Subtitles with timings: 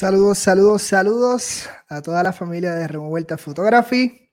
[0.00, 4.30] Saludos, saludos, saludos a toda la familia de Removuelta Photography.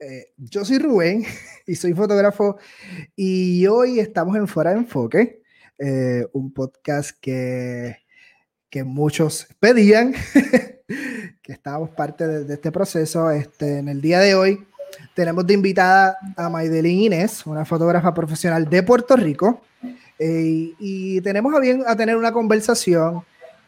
[0.00, 1.24] Eh, yo soy Rubén
[1.68, 2.58] y soy fotógrafo
[3.14, 5.42] y hoy estamos en Fuera de Enfoque,
[5.78, 7.98] eh, un podcast que,
[8.68, 10.12] que muchos pedían,
[11.40, 13.30] que estábamos parte de, este proceso.
[13.30, 14.66] Este, en el día de hoy
[15.14, 19.62] tenemos de invitada a Maidelin Inés, una fotógrafa profesional de Puerto Rico,
[20.18, 23.22] eh, y tenemos a bien a tener una conversación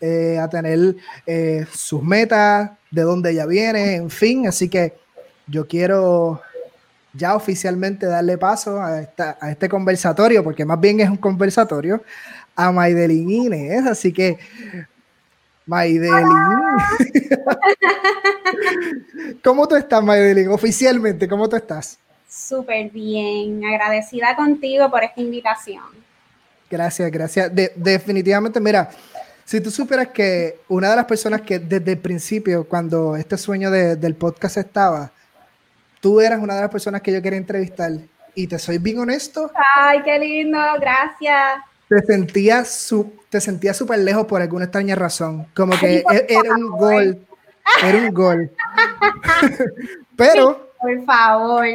[0.05, 4.49] eh, a tener eh, sus metas, de dónde ella viene, en fin.
[4.49, 4.95] Así que
[5.47, 6.43] yo quiero
[7.13, 9.03] ya oficialmente darle paso a,
[9.49, 12.03] este conversatorio, porque más bien es un conversatorio,
[12.57, 13.87] a Maidelin Inés.
[13.87, 14.41] Así que,
[15.67, 16.11] Maidelin.
[19.45, 20.49] ¿Cómo tú estás, Maidelin?
[20.49, 21.97] Oficialmente, ¿cómo tú estás?
[22.29, 25.85] Súper bien, agradecida contigo por esta invitación.
[26.69, 27.53] Gracias, gracias.
[27.77, 28.91] definitivamente, mira,
[29.53, 33.71] si tú supieras que una de las personas que desde el principio, cuando este sueño
[33.71, 35.13] del podcast estaba,
[36.01, 37.91] tú eras una de las personas que yo quería entrevistar
[38.35, 39.51] y te soy bien honesto.
[39.77, 41.61] Ay, qué lindo, gracias.
[41.87, 43.43] Te sentías su, te
[43.75, 47.27] súper lejos por alguna extraña razón, como que e, era un gol,
[47.85, 48.51] era un gol.
[50.17, 51.67] Pero por favor.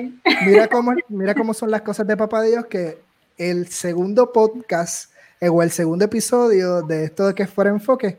[0.48, 2.98] Mira cómo, mira cómo son las cosas de Papá Dios que
[3.38, 5.12] el segundo podcast
[5.42, 8.18] o el segundo episodio de esto de que fuera enfoque,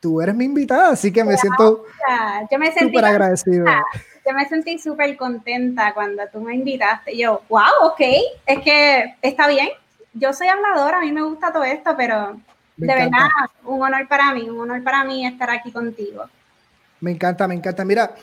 [0.00, 1.84] tú eres mi invitada, así que me siento
[2.78, 3.66] súper agradecido.
[4.26, 7.16] Yo me sentí súper contenta cuando tú me invitaste.
[7.16, 8.00] Yo, wow, ok,
[8.46, 9.68] es que está bien.
[10.14, 12.40] Yo soy habladora, a mí me gusta todo esto, pero
[12.76, 13.28] de verdad,
[13.64, 16.24] un honor para mí, un honor para mí estar aquí contigo.
[17.00, 17.84] Me encanta, me encanta.
[17.84, 18.14] Mira,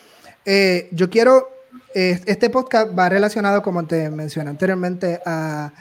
[0.44, 1.50] eh, yo quiero,
[1.94, 5.72] eh, este podcast va relacionado, como te mencioné anteriormente, a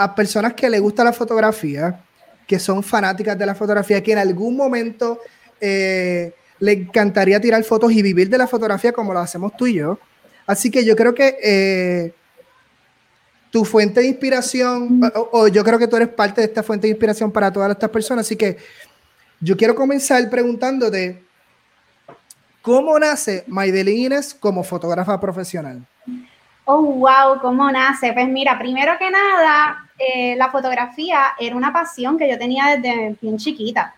[0.00, 2.00] a personas que les gusta la fotografía,
[2.50, 5.20] que son fanáticas de la fotografía, que en algún momento
[5.60, 9.74] eh, le encantaría tirar fotos y vivir de la fotografía como lo hacemos tú y
[9.74, 10.00] yo.
[10.48, 12.12] Así que yo creo que eh,
[13.52, 15.00] tu fuente de inspiración,
[15.30, 17.88] o, yo creo que tú eres parte de esta fuente de inspiración para todas estas
[17.88, 18.26] personas.
[18.26, 18.56] Así que
[19.38, 21.22] yo quiero comenzar preguntándote,
[22.62, 25.86] ¿cómo nace Maidelin como fotógrafa profesional?
[26.64, 28.12] Oh, wow, ¿cómo nace?
[28.12, 33.16] Pues mira, primero que nada, eh, la fotografía era una pasión que yo tenía desde
[33.20, 33.94] bien chiquita.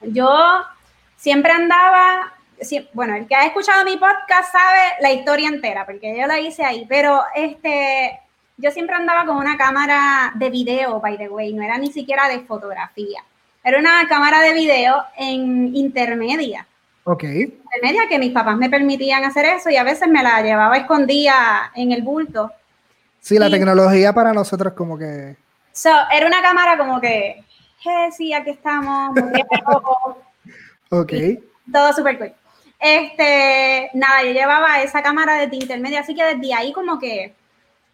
[0.00, 0.64] Yo
[1.18, 2.32] siempre andaba,
[2.94, 6.64] bueno, el que ha escuchado mi podcast sabe la historia entera, porque yo la hice
[6.64, 8.18] ahí, pero este,
[8.56, 12.26] yo siempre andaba con una cámara de video, by the way, no era ni siquiera
[12.26, 13.22] de fotografía,
[13.62, 16.66] era una cámara de video en intermedia.
[17.04, 17.24] Ok.
[17.24, 21.70] Intermedia que mis papás me permitían hacer eso y a veces me la llevaba escondida
[21.74, 22.50] en el bulto
[23.28, 25.36] Sí, la tecnología para nosotros como que...
[26.10, 27.44] era una cámara como que,
[27.80, 29.14] hey, sí, aquí estamos,
[30.88, 31.12] ok.
[31.70, 32.32] Todo súper cool.
[32.80, 37.34] Este, nada, yo llevaba esa cámara de intermedia, así que desde ahí como que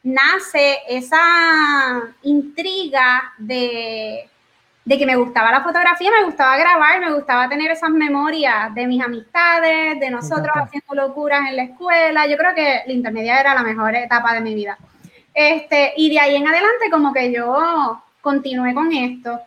[0.05, 4.31] nace esa intriga de,
[4.85, 8.87] de que me gustaba la fotografía, me gustaba grabar, me gustaba tener esas memorias de
[8.87, 12.25] mis amistades, de nosotros haciendo locuras en la escuela.
[12.29, 14.79] Yo creo que la intermedia era la mejor etapa de mi vida.
[15.35, 19.41] Este, y de ahí en adelante como que yo continué con esto.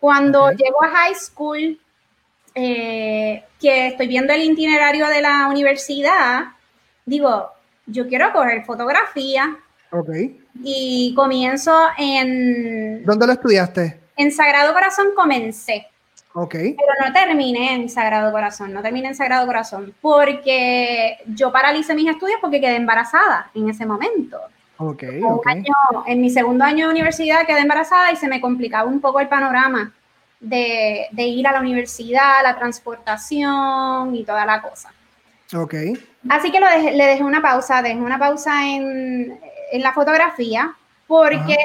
[0.00, 1.78] Cuando llego a high school,
[2.54, 6.44] eh, que estoy viendo el itinerario de la universidad,
[7.04, 7.50] digo,
[7.86, 9.56] yo quiero coger fotografía.
[9.90, 10.10] Ok.
[10.62, 13.04] Y comienzo en...
[13.04, 14.00] ¿Dónde lo estudiaste?
[14.16, 15.86] En Sagrado Corazón comencé.
[16.32, 16.52] Ok.
[16.52, 22.10] Pero no terminé en Sagrado Corazón, no terminé en Sagrado Corazón, porque yo paralicé mis
[22.10, 24.38] estudios porque quedé embarazada en ese momento.
[24.78, 25.22] Okay,
[26.06, 29.28] en mi segundo año de universidad quedé embarazada y se me complicaba un poco el
[29.28, 29.92] panorama
[30.40, 34.92] de, ir a la universidad, la transportación y toda la cosa.
[35.54, 35.74] Ok.
[36.28, 39.38] Así que lo le dejé una pausa, dejé una pausa en,
[39.72, 40.74] la fotografía
[41.06, 41.56] porque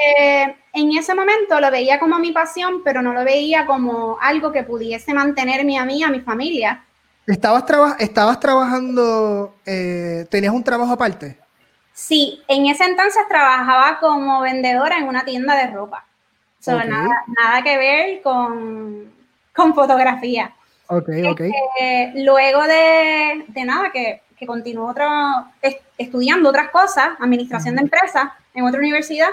[0.72, 4.62] en ese momento lo veía como mi pasión, pero no lo veía como algo que
[4.62, 6.82] pudiese mantenerme a mí, a mi familia.
[7.26, 7.64] ¿Estabas,
[7.98, 11.41] estabas trabajando, eh, tenías un trabajo aparte?
[12.02, 16.04] Sí, en ese entonces trabajaba como vendedora en una tienda de ropa.
[16.66, 19.12] nada, que ver con,
[19.72, 20.52] fotografía.
[20.88, 21.40] Ok, ok.
[21.40, 25.06] Este, luego de, nada, que, que continuó otro,
[25.96, 29.30] estudiando otras cosas, administración de empresas en otra universidad.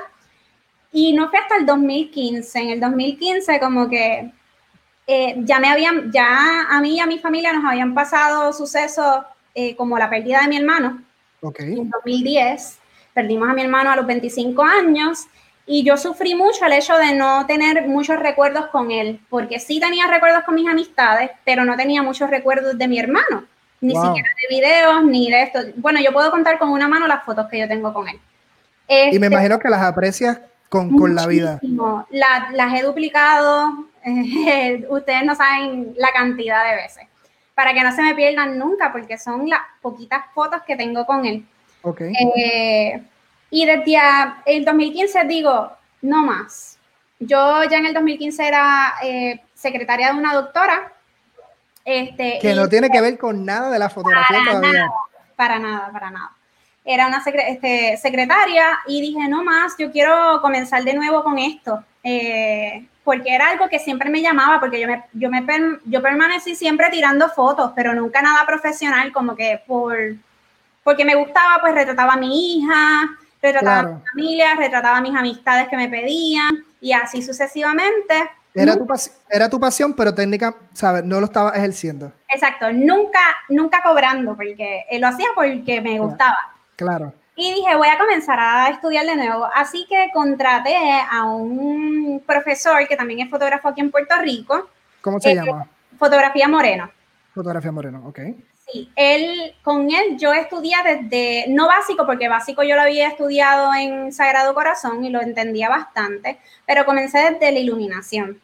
[0.91, 2.59] Y no fue hasta el 2015.
[2.59, 4.31] En el 2015 como que
[5.07, 9.23] eh, ya me habían, ya a mí y a mi familia nos habían pasado sucesos
[9.55, 11.08] eh, como la pérdida de mi hermano
[11.41, 11.77] Okay.
[11.79, 12.79] En 2010
[13.13, 15.27] perdimos a mi hermano a los 25 años
[15.71, 19.79] Y yo sufrí mucho el hecho de no tener muchos recuerdos con él, porque sí
[19.79, 23.45] tenía recuerdos con mis amistades, pero no tenía muchos recuerdos de mi hermano,
[23.79, 25.59] ni siquiera de videos, ni de esto.
[25.75, 28.19] Bueno, yo puedo contar con una mano las fotos que yo tengo con él.
[28.87, 30.39] y me este, imagino que las aprecias
[30.69, 31.61] con, con la vida.
[32.09, 33.89] las he duplicado,
[34.89, 37.03] ustedes no saben la cantidad de veces,
[37.59, 41.25] para que no se me pierdan nunca, porque son las poquitas fotos que tengo con
[41.25, 41.45] él.
[41.81, 42.13] Okay.
[42.13, 43.03] Eh,
[43.49, 43.97] y desde
[44.45, 45.69] el 2015 digo,
[46.01, 46.77] no más.
[47.19, 50.93] Yo ya en el 2015 era eh, secretaria de una doctora.
[51.83, 54.79] Este, que no tiene que ver con nada de la fotografía para todavía.
[54.85, 54.93] Nada,
[55.35, 56.31] para nada, para nada.
[56.85, 61.83] Era una este, secretaria y dije, no más, yo quiero comenzar de nuevo con esto.
[62.05, 65.43] Eh, porque era algo que siempre me llamaba, porque yo, me, yo, me,
[65.85, 69.97] yo permanecí siempre tirando fotos, pero nunca nada profesional, como que por,
[70.83, 73.09] porque me gustaba, pues retrataba a mi hija,
[73.41, 78.29] retrataba a mi familia, retrataba a mis amistades que me pedían y así sucesivamente.
[78.53, 78.85] Era tu,
[79.27, 81.03] era tu pasión, pero técnica, ¿sabes?
[81.03, 82.11] No lo estaba ejerciendo.
[82.31, 86.37] Exacto, nunca, nunca cobrando, porque lo hacía porque me gustaba.
[86.75, 87.11] Claro.
[87.39, 89.47] Y dije, voy a comenzar a estudiar de nuevo.
[89.55, 90.75] Así que contraté
[91.09, 94.67] a un profesor que también es fotógrafo aquí en Puerto Rico.
[94.99, 95.65] ¿Cómo se eh, llama?
[95.97, 96.91] Fotografía Moreno.
[97.33, 98.19] Fotografía Moreno, ok.
[98.69, 103.73] Sí, él, con él yo estudié desde, no básico, porque básico yo lo había estudiado
[103.73, 108.41] en Sagrado Corazón y lo entendía bastante, pero comencé desde la iluminación.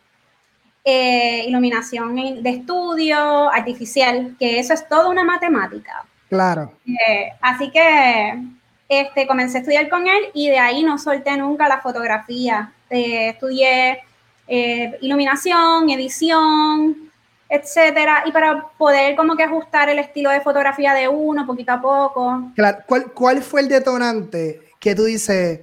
[0.86, 6.06] Eh, iluminación de estudio artificial, que eso es toda una matemática.
[6.30, 6.72] Claro.
[6.86, 8.55] Eh, así que
[8.88, 12.72] este, comencé a estudiar con él y de ahí no solté nunca la fotografía.
[12.90, 14.04] Eh, estudié
[15.02, 17.12] iluminación, edición,
[17.50, 21.82] etcétera, y para poder como que ajustar el estilo de fotografía de uno poquito a
[21.82, 22.52] poco.
[22.56, 25.62] Claro, ¿cuál, cuál fue el detonante que tú dices,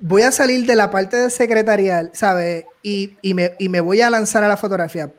[0.00, 2.64] voy a salir de la parte de secretarial, ¿sabes?
[2.82, 5.10] Y, y, me, y, me, voy a lanzar a la fotografía.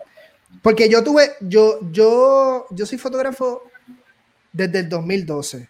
[0.61, 3.63] Porque yo tuve, yo, yo, yo soy fotógrafo
[4.51, 5.69] desde el 2012.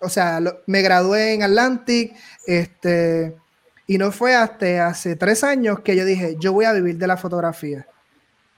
[0.00, 2.14] O sea, me gradué en Atlantic,
[2.46, 3.34] este,
[3.86, 7.06] y no fue hasta hace tres años que yo dije, yo voy a vivir de
[7.06, 7.86] la fotografía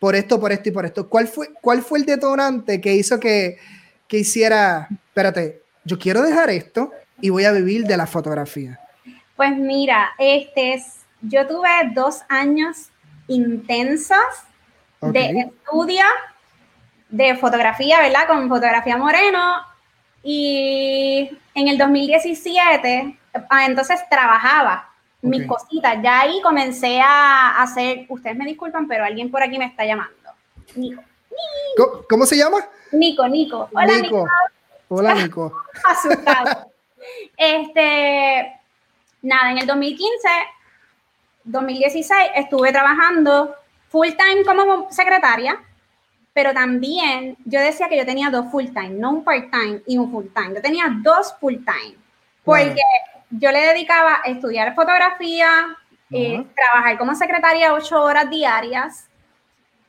[0.00, 1.08] por esto, por esto y por esto.
[1.08, 3.58] ¿Cuál fue, cuál fue el detonante que hizo que,
[4.08, 6.90] que hiciera, espérate, yo quiero dejar esto
[7.20, 8.80] y voy a vivir de la fotografía?
[9.36, 12.88] Pues mira, este es, yo tuve dos años
[13.28, 14.18] intensos
[15.00, 16.02] de estudio
[17.10, 18.26] de fotografía, ¿verdad?
[18.26, 19.56] Con fotografía moreno.
[20.22, 23.18] Y en el 2017,
[23.48, 24.90] ah, entonces trabajaba
[25.22, 25.98] mis cositas.
[26.02, 30.14] Ya ahí comencé a hacer, ustedes me disculpan, pero alguien por aquí me está llamando.
[30.76, 31.02] Nico.
[32.08, 32.58] ¿Cómo, se llama?
[32.92, 33.68] Nico, Nico.
[33.72, 34.26] Hola, Nico.
[34.88, 35.52] Hola, Nico.
[35.88, 36.70] Asustado.
[37.36, 38.60] este,
[39.22, 40.28] nada, en el 2015,
[41.44, 43.54] 2016 estuve trabajando
[43.88, 45.58] full time como secretaria,
[46.32, 49.98] pero también yo decía que yo tenía dos full time, no un part time y
[49.98, 50.54] un full time.
[50.54, 51.96] Yo tenía dos full time,
[52.44, 52.80] porque
[53.30, 55.76] yo le dedicaba a estudiar fotografía,
[56.10, 59.06] eh, trabajar como secretaria ocho horas diarias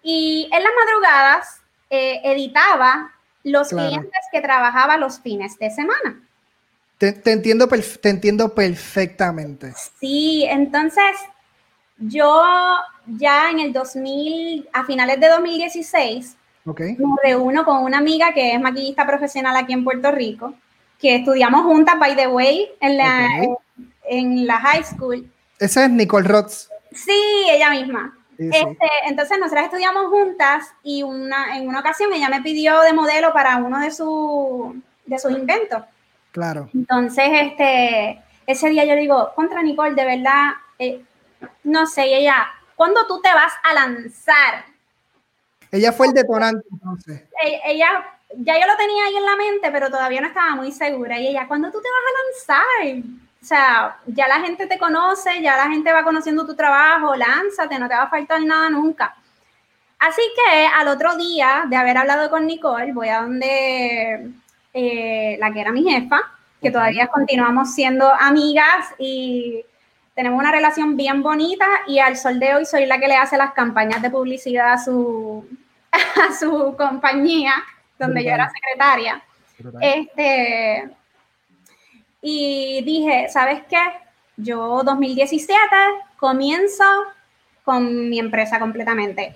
[0.04, 3.12] y en las madrugadas eh, editaba
[3.44, 6.22] los clientes que trabajaba los fines de semana.
[6.98, 9.74] Te, entiendo, te entiendo perfectamente.
[10.00, 11.16] Sí, entonces
[12.02, 12.44] yo
[13.08, 16.96] ya en el 2000, a finales de 2016, okay.
[16.98, 20.54] me reúno con una amiga que es maquillista profesional aquí en Puerto Rico
[21.02, 23.28] que estudiamos juntas, by the way, en la,
[24.04, 25.28] en, la high school.
[25.60, 26.70] Esa es Nicole Roth.
[26.92, 28.16] Sí, ella misma.
[28.38, 33.34] Este, entonces nosotras estudiamos juntas y una, en una ocasión ella me pidió de modelo
[33.34, 35.84] para uno de, su, de sus inventos.
[36.32, 36.70] Claro.
[36.74, 41.02] Entonces, este, ese día yo digo, contra Nicole, de verdad, eh,
[41.64, 44.66] no sé, ella, ¿cuándo tú te vas a lanzar?
[45.72, 47.24] Ella fue el detonante entonces.
[47.44, 48.06] E, ella
[48.38, 51.20] ya yo lo tenía ahí en la mente, pero todavía no estaba muy segura.
[51.20, 53.12] Y ella, ¿cuándo tú te vas a lanzar?
[53.42, 57.80] O sea, ya la gente te conoce, ya la gente va conociendo tu trabajo, lánzate,
[57.80, 59.16] no te va a faltar nada nunca.
[60.00, 64.32] Así que al otro día de haber hablado con Nicole, voy a donde
[64.74, 66.22] eh, la que era mi jefa,
[66.62, 69.66] que todavía continuamos siendo amigas y
[70.22, 73.38] tenemos una relación bien bonita y al sol de hoy soy la que le hace
[73.38, 75.44] las campañas de publicidad a su,
[75.92, 77.56] a su compañía
[77.98, 79.24] donde yo era secretaria.
[79.82, 80.92] Este,
[82.22, 83.82] y dije, ¿sabes qué?
[84.38, 85.58] Yo 2017
[86.18, 86.84] comienzo
[87.66, 89.34] con mi empresa completamente.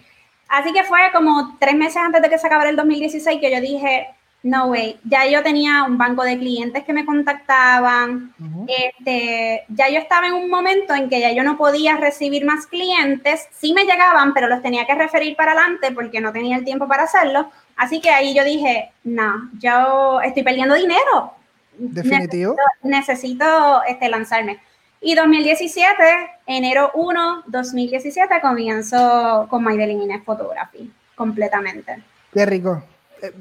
[0.48, 3.60] Así que fue como tres meses antes de que se acabara el 2016 que yo
[3.60, 4.10] dije,
[4.46, 5.00] no way.
[5.04, 8.32] Ya yo tenía un banco de clientes que me contactaban.
[8.68, 12.68] este, ya yo estaba en un momento en que ya yo no podía recibir más
[12.68, 13.48] clientes.
[13.52, 16.88] Sí me llegaban, pero los tenía que referir para adelante porque no tenía el tiempo
[16.88, 17.50] para hacerlo.
[17.76, 21.34] Así que ahí yo dije, no, yo estoy perdiendo dinero.
[21.78, 22.56] Definitivo.
[22.84, 24.60] Necesito, este, lanzarme.
[25.02, 26.04] Y 2017,
[26.46, 32.04] enero 1, 2017, comienzo con My Inés Photography, completamente.
[32.32, 32.84] Qué rico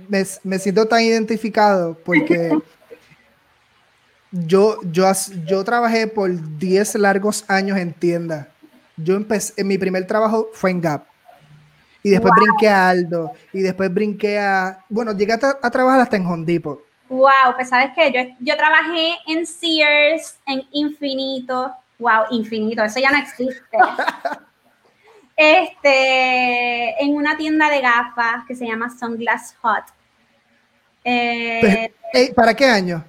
[0.08, 2.56] me, siento tan identificado porque
[4.30, 5.10] yo, yo,
[5.46, 8.48] yo trabajé por 10 largos años en tienda.
[8.96, 11.06] Yo empecé, en mi primer trabajo fue en Gap.
[12.02, 13.32] Y después brinqué a Aldo.
[13.52, 14.84] Y después brinqué a.
[14.88, 16.80] Bueno, llegué a, trabajar hasta en Home Depot.
[17.08, 21.72] Wow, pues sabes que yo, yo trabajé en Sears, en Infinito.
[21.98, 23.76] Wow, Infinito, eso ya no existe.
[25.36, 29.84] Este, en una tienda de gafas que se llama Sunglass Hot.
[31.04, 31.92] Eh,
[32.34, 33.04] ¿Para qué año?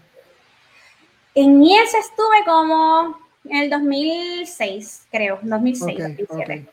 [1.34, 6.67] En ese estuve como en el 2006, creo, 2006, 2007.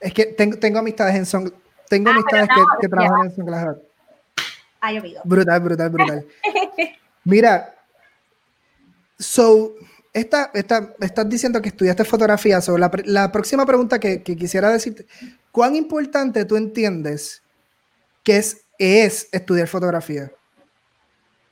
[0.00, 1.54] Es que tengo, tengo amistades en Sunglass
[1.88, 2.48] tengo ah, amistades
[2.80, 3.82] que, trabajan en Sunglass Hot.
[4.80, 5.22] Ha llovido.
[5.24, 6.26] Brutal, brutal, brutal.
[7.24, 7.74] Mira,
[9.18, 9.74] so,
[10.18, 12.60] esta, esta, estás diciendo que estudiaste fotografía.
[12.60, 15.06] Sobre la, la, próxima pregunta que, que, quisiera decirte,
[15.50, 17.42] ¿cuán importante tú entiendes
[18.22, 20.30] que es, es estudiar fotografía?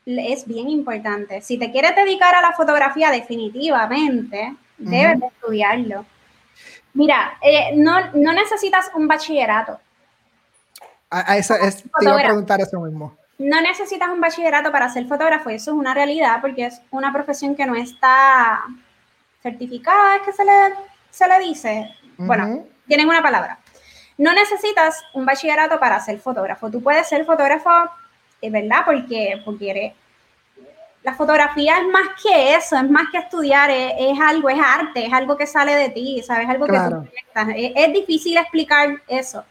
[0.04, 1.40] Es bien importante.
[1.40, 6.06] Si te quieres dedicar a la fotografía, definitivamente debes de estudiarlo.
[6.94, 9.78] Mira, eh, no, no, necesitas un bachillerato.
[11.10, 15.06] A, esa, es, te iba a preguntar eso mismo no necesitas un bachillerato para ser
[15.06, 18.64] fotógrafo, eso es una realidad porque es una profesión que no está
[19.42, 20.52] certificada, es que se le,
[21.10, 21.94] se le dice.
[22.16, 23.58] Bueno, tienen una palabra.
[24.16, 26.70] No necesitas un bachillerato para ser fotógrafo.
[26.70, 27.90] Tú puedes ser fotógrafo,
[28.40, 29.94] es verdad, porque, porque
[31.02, 35.12] la fotografía es más que eso, es más que estudiar, es, algo, es arte, es
[35.12, 36.48] algo que sale de ti, ¿sabes?
[36.48, 37.06] Algo que tú
[37.54, 39.44] es, es difícil explicar eso,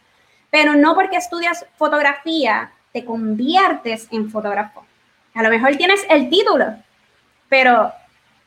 [0.50, 4.82] pero no porque estudias fotografía te conviertes en fotógrafo.
[5.34, 6.64] A lo mejor tienes el título,
[7.46, 7.92] pero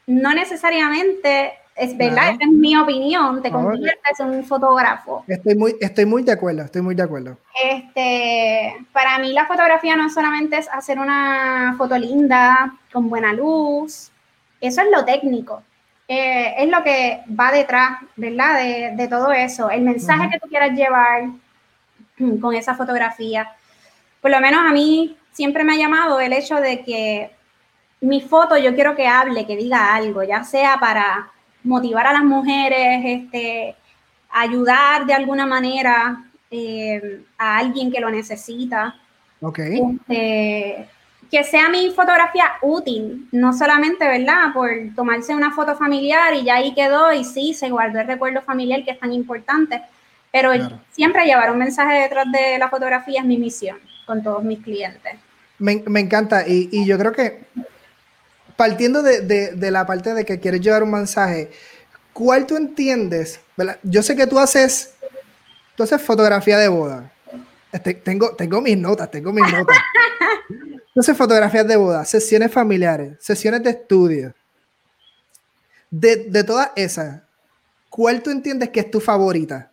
[0.08, 5.24] no necesariamente es verdad, es mi opinión, te conviertes en un fotógrafo.
[5.28, 7.38] Estoy muy, estoy muy de acuerdo, estoy muy de acuerdo.
[7.64, 14.10] Este, para mí la fotografía no solamente es hacer una foto linda, con buena luz,
[14.60, 15.62] eso es lo técnico.
[16.08, 18.58] Eh, es lo que va detrás, ¿verdad?
[18.58, 21.26] De, de todo eso, el mensaje que tú quieras llevar
[22.42, 23.48] con esa fotografía
[24.22, 27.32] por lo menos a mí siempre me ha llamado el hecho de que
[28.02, 31.32] mi foto yo quiero que hable, que diga algo, ya sea para
[31.64, 33.76] motivar a las mujeres, este,
[34.30, 38.96] ayudar de alguna manera eh, a alguien que lo necesita.
[39.42, 39.80] Okay.
[39.80, 40.90] Este,
[41.32, 44.52] que sea mi fotografía útil, no solamente, ¿verdad?
[44.54, 48.42] Por tomarse una foto familiar y ya ahí quedó y sí, se guardó el recuerdo
[48.42, 49.82] familiar que es tan importante,
[50.32, 50.52] pero
[50.92, 53.78] siempre llevar un mensaje detrás de la fotografía es mi misión
[54.10, 55.14] con todos mis clientes.
[55.60, 57.44] Me, me encanta y, y, yo creo que
[58.56, 61.52] partiendo de, de, de, la parte de que quieres llevar un mensaje,
[62.12, 63.40] ¿cuál tú entiendes?
[63.84, 64.96] Yo sé que tú haces,
[65.76, 67.12] tú haces fotografía de boda.
[67.72, 69.78] Este, tengo, tengo mis notas, tengo mis notas.
[70.98, 74.34] Haces fotografías de boda, sesiones familiares, sesiones de estudio.
[75.92, 77.22] De, de todas esas,
[77.90, 79.72] ¿cuál tú entiendes que es tu favorita?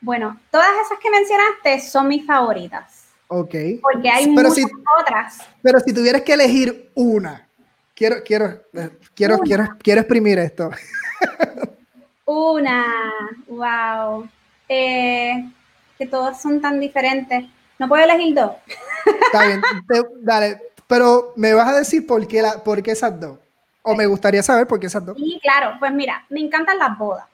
[0.00, 3.06] Bueno, todas esas que mencionaste son mis favoritas.
[3.28, 3.54] Ok.
[3.82, 4.64] Porque hay muchas
[5.00, 5.38] otras.
[5.62, 7.46] Pero si tuvieras que elegir una,
[7.94, 8.62] quiero, quiero,
[9.14, 10.70] quiero, quiero, quiero exprimir esto.
[12.24, 12.84] una,
[13.48, 14.28] wow.
[14.68, 15.50] Eh,
[15.98, 17.44] que todas son tan diferentes.
[17.78, 18.52] No puedo elegir dos.
[19.04, 19.62] Está bien,
[20.20, 20.62] dale.
[20.86, 23.38] Pero me vas a decir por qué, la, por qué esas dos.
[23.82, 25.16] O me gustaría saber por qué esas dos.
[25.16, 25.76] Sí, claro.
[25.78, 27.26] Pues mira, me encantan las bodas.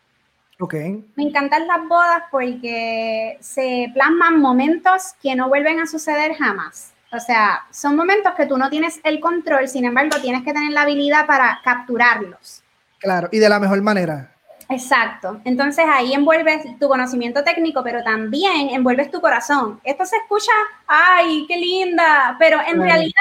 [0.61, 1.05] Okay.
[1.17, 6.93] Me encantan las bodas porque se plasman momentos que no vuelven a suceder jamás.
[7.13, 10.73] O sea, son momentos que tú no tienes el control, sin embargo, tienes que tener
[10.73, 12.63] la habilidad para capturarlos.
[12.99, 14.35] Claro, y de la mejor manera.
[14.69, 15.41] Exacto.
[15.45, 19.81] Entonces ahí envuelves tu conocimiento técnico, pero también envuelves tu corazón.
[19.85, 20.53] Esto se escucha,
[20.87, 23.13] ay, qué linda, pero en realidad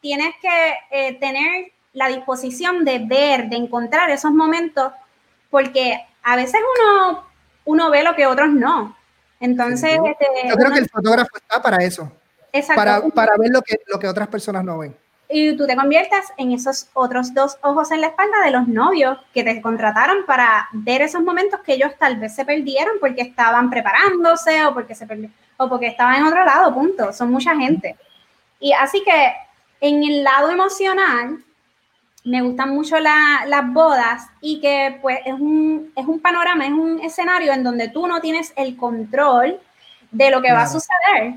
[0.00, 4.92] tienes que eh, tener la disposición de ver, de encontrar esos momentos,
[5.50, 7.24] porque a veces uno,
[7.66, 8.96] uno ve lo que otros no.
[9.38, 12.10] Entonces, este, yo creo que el fotógrafo está para eso.
[12.52, 12.82] Exacto.
[12.82, 14.96] Para, para, ver lo que, lo que otras personas no ven.
[15.28, 19.18] Y tú te conviertes en esos otros dos ojos en la espalda de los novios
[19.32, 23.70] que te contrataron para ver esos momentos que ellos tal vez se perdieron porque estaban
[23.70, 25.06] preparándose o porque se
[25.58, 27.12] o porque estaba en otro lado, punto.
[27.12, 27.96] Son mucha gente.
[28.58, 29.32] Y así que
[29.80, 31.38] en el lado emocional,
[32.26, 36.98] me gustan mucho las bodas y que pues es un, es un panorama, es un
[37.00, 39.60] escenario en donde tú no tienes el control
[40.10, 41.34] de lo que va a suceder.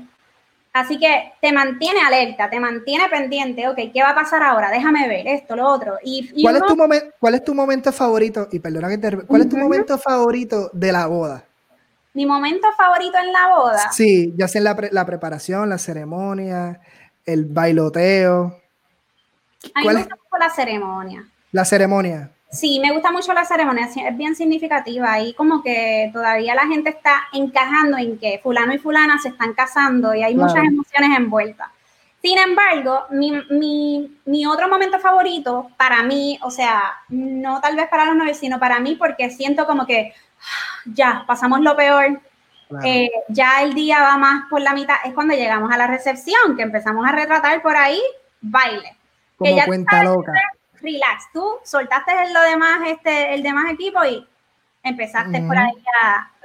[0.72, 4.70] Así que te mantiene alerta, te mantiene pendiente, ok, ¿qué va a pasar ahora?
[4.70, 5.96] Déjame ver esto, lo otro.
[6.02, 6.76] Y, ¿Cuál, es tu
[7.20, 8.48] ¿Cuál es tu momento favorito?
[8.50, 9.16] Y perdona que te...
[9.26, 11.44] ¿Cuál es tu momento favorito de la boda?
[12.14, 13.92] Mi momento favorito en la boda.
[13.92, 16.80] Sí, ya sea la, la preparación, la ceremonia,
[17.24, 18.59] el bailoteo.
[19.74, 21.24] A mí me gusta mucho la ceremonia.
[21.52, 22.30] La ceremonia.
[22.50, 26.90] Sí, me gusta mucho la ceremonia, es bien significativa y como que todavía la gente
[26.90, 31.68] está encajando en que fulano y fulana se están casando y hay muchas emociones envueltas.
[32.20, 38.04] Sin embargo, mi, mi, otro momento favorito para mí, o sea, no tal vez para
[38.04, 40.12] los novios, sino para mí porque siento como que
[40.86, 42.20] ya, pasamos lo peor,
[42.84, 46.56] eh, ya el día va más por la mitad, es cuando llegamos a la recepción,
[46.56, 48.00] que empezamos a retratar por ahí,
[48.40, 48.96] baile.
[49.40, 50.32] Como cuenta loca.
[50.82, 54.26] Relax, tú soltaste el, lo demás, este, el demás equipo y
[54.82, 55.72] empezaste por ahí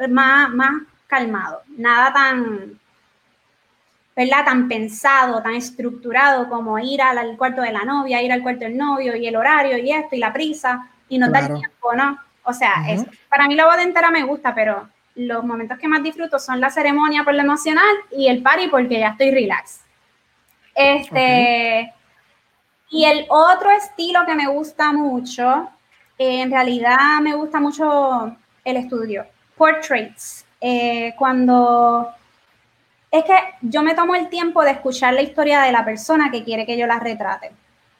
[0.10, 2.80] más, más calmado, nada tan,
[4.16, 4.46] ¿verdad?
[4.46, 8.78] Tan pensado, tan estructurado como ir al, cuarto de la novia, ir al cuarto del
[8.78, 12.18] novio y el horario y esto y la prisa y no dar tiempo, ¿no?
[12.44, 12.76] O sea,
[13.28, 16.70] para mí la boda entera me gusta, pero los momentos que más disfruto son la
[16.70, 19.82] ceremonia por lo emocional y el party porque ya estoy relax.
[20.74, 21.94] Este,
[22.90, 25.70] y el otro estilo que me gusta mucho,
[26.18, 29.26] eh, en realidad me gusta mucho el estudio,
[29.58, 30.46] portraits.
[30.62, 32.10] Eh, cuando
[33.12, 36.44] es que yo me tomo el tiempo de escuchar la historia de la persona que
[36.44, 37.52] quiere que yo la retrate.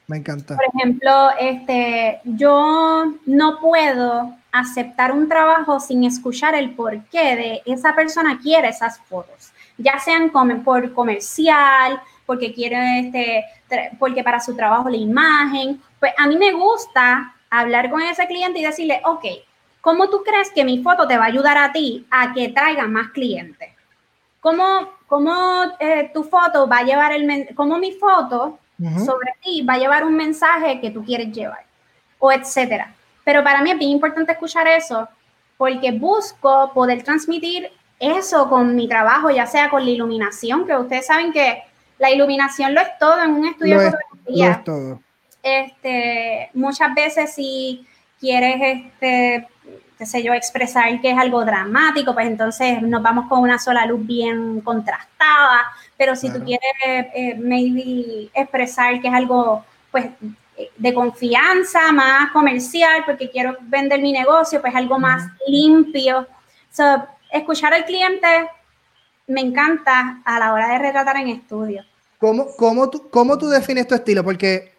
[0.08, 0.56] Me encanta.
[0.56, 7.94] Por ejemplo, este, yo no puedo aceptar un trabajo sin escuchar el porqué de esa
[7.94, 13.44] persona quiere esas fotos, ya sean por comercial, porque quiere este,
[13.98, 15.80] porque para su trabajo la imagen.
[16.00, 19.24] Pues a mí me gusta hablar con ese cliente y decirle, ok,
[19.80, 22.92] ¿cómo tú crees que mi foto te va a ayudar a ti a que traigan
[22.92, 23.70] más clientes?
[24.40, 25.34] ¿Cómo, cómo
[25.80, 30.04] eh, tu foto va a llevar el, cómo mi foto sobre ti va a llevar
[30.04, 31.64] un mensaje que tú quieres llevar?
[32.18, 32.94] O etcétera.
[33.24, 35.08] Pero para mí es bien importante escuchar eso
[35.56, 41.06] porque busco poder transmitir eso con mi trabajo, ya sea con la iluminación, que ustedes
[41.06, 41.62] saben que
[41.98, 44.50] la iluminación lo es todo en un estudio de fotografía.
[44.50, 45.00] Es, todo.
[45.42, 47.86] Este, muchas veces si
[48.18, 49.48] quieres, este,
[49.98, 53.86] qué sé yo, expresar que es algo dramático, pues entonces nos vamos con una sola
[53.86, 55.62] luz bien contrastada,
[55.96, 60.06] pero si tú quieres eh, maybe expresar que es algo, pues,
[60.76, 66.26] de confianza, más comercial, porque quiero vender mi negocio, pues algo más limpio.
[67.30, 68.26] escuchar al cliente
[69.26, 71.84] me encanta a la hora de retratar en estudio.
[72.18, 74.24] ¿Cómo, cómo, tú, cómo tú defines tu estilo?
[74.24, 74.72] Porque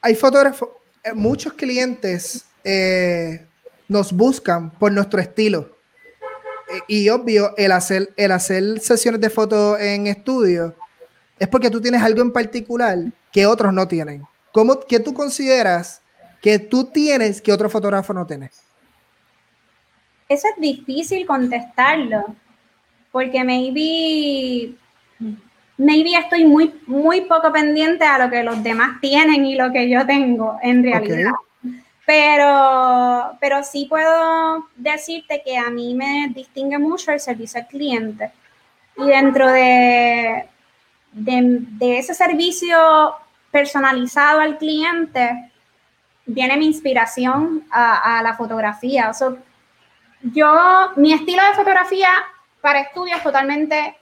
[0.00, 0.68] hay fotógrafos,
[1.02, 3.46] eh, muchos clientes eh,
[3.88, 5.76] nos buscan por nuestro estilo.
[6.70, 10.74] Eh, y obvio, el hacer, el hacer sesiones de fotos en estudio
[11.38, 12.98] es porque tú tienes algo en particular
[13.32, 14.22] que otros no tienen.
[14.52, 16.02] ¿Cómo, ¿Qué tú consideras
[16.42, 18.50] que tú tienes que otro fotógrafo no tiene?
[20.28, 22.34] Eso es difícil contestarlo,
[23.10, 24.74] porque maybe,
[25.76, 29.88] maybe estoy muy, muy poco pendiente a lo que los demás tienen y lo que
[29.88, 31.32] yo tengo en realidad.
[32.06, 38.30] Pero, pero sí puedo decirte que a mí me distingue mucho el servicio al cliente.
[38.96, 40.46] Y dentro de,
[41.12, 42.78] de, de ese servicio
[43.50, 45.50] personalizado al cliente,
[46.28, 49.10] viene mi inspiración a, la fotografía.
[50.22, 52.10] yo, mi estilo de fotografía
[52.60, 53.96] para estudio es totalmente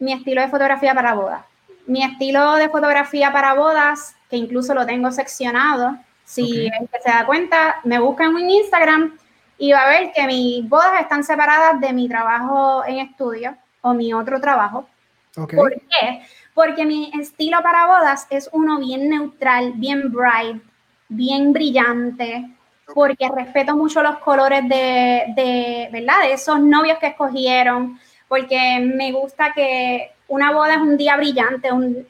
[0.00, 1.44] mi estilo de fotografía para bodas.
[1.86, 7.10] Mi estilo de fotografía para bodas, que incluso lo tengo seccionado, si el que se
[7.10, 9.18] da cuenta, me busca en Instagram
[9.58, 13.92] y va a ver que mis bodas están separadas de mi trabajo en estudio o
[13.92, 14.88] mi otro trabajo.
[15.34, 16.22] ¿Por qué?
[16.54, 20.62] porque mi estilo para bodas es uno bien neutral, bien bright,
[21.08, 22.48] bien brillante,
[22.92, 26.22] porque respeto mucho los colores de, de, ¿verdad?
[26.22, 31.72] de esos novios que escogieron, porque me gusta que una boda es un día brillante,
[31.72, 32.06] un,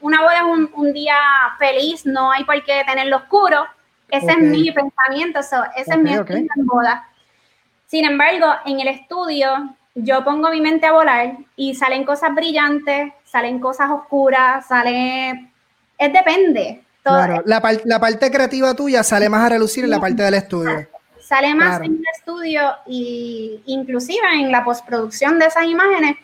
[0.00, 1.16] una boda es un, día
[1.58, 3.66] feliz, no hay por qué tenerlo oscuro.
[4.08, 7.08] Ese es mi pensamiento, ese es mi estilo en boda.
[7.86, 13.12] Sin embargo, en el estudio yo pongo mi mente a volar y salen cosas brillantes,
[13.24, 15.50] salen cosas oscuras, sale...
[15.98, 16.84] Es depende.
[17.08, 20.88] Claro, la, la, parte creativa tuya sale más a relucir en la parte del estudio.
[21.20, 26.16] Sale más en el estudio y inclusive en la postproducción de esas imágenes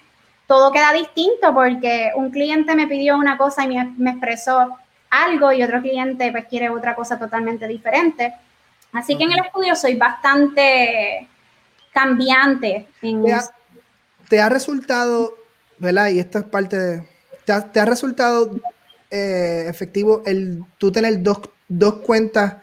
[0.47, 4.79] todo queda distinto porque un cliente me pidió una cosa y me, expresó
[5.11, 8.35] algo y otro cliente pues quiere otra cosa totalmente diferente.
[8.92, 11.29] Así que en el estudio soy bastante
[11.92, 12.88] cambiante.
[14.29, 15.35] ¿Te, ha, resultado,
[15.79, 16.09] ¿verdad?
[16.09, 17.09] Y esta es parte de...
[17.44, 18.51] ¿Te ha, resultado
[19.14, 22.57] eh, efectivo el tú tener dos, dos, cuentas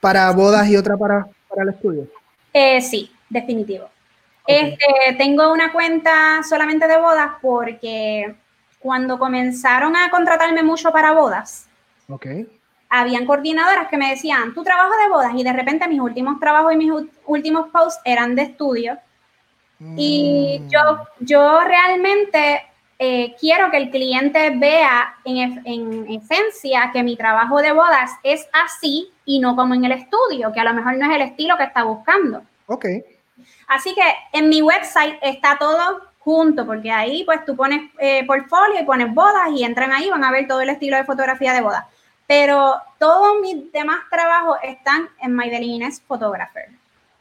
[0.00, 2.08] para bodas y otra para, para el estudio?
[2.54, 3.90] Eh, sí, definitivo.
[4.46, 8.34] Este, tengo una cuenta solamente de bodas porque
[8.78, 11.68] cuando comenzaron a contratarme mucho para bodas,
[12.88, 16.72] habían coordinadoras que me decían, tu trabajo de bodas, y de repente mis últimos trabajos
[16.72, 16.90] y mis
[17.26, 18.98] últimos posts eran de estudio.
[19.96, 20.68] Y mm.
[20.68, 20.80] yo,
[21.20, 22.69] yo realmente
[23.02, 28.46] eh, quiero que el cliente vea en, en, esencia que mi trabajo de bodas es
[28.52, 31.56] así y no como en el estudio, que a lo mejor no es el estilo
[31.56, 32.42] que está buscando.
[32.66, 32.84] Ok.
[33.68, 34.02] Así que
[34.34, 39.14] en mi website está todo junto, porque ahí pues tú pones eh, portfolio y pones
[39.14, 41.86] bodas y entran ahí, van a ver todo el estilo de fotografía de bodas.
[42.26, 45.50] Pero todos mis demás trabajos están en My
[46.06, 46.68] Photographer.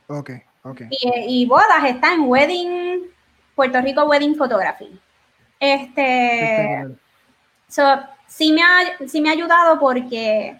[0.08, 0.32] Ok,
[0.64, 0.82] ok.
[0.90, 3.10] Y, bodas está en Wedding,
[3.56, 5.00] Puerto Rico Wedding Photography.
[5.60, 6.88] Este,
[8.28, 10.60] sí, me ha, sí me ha ayudado porque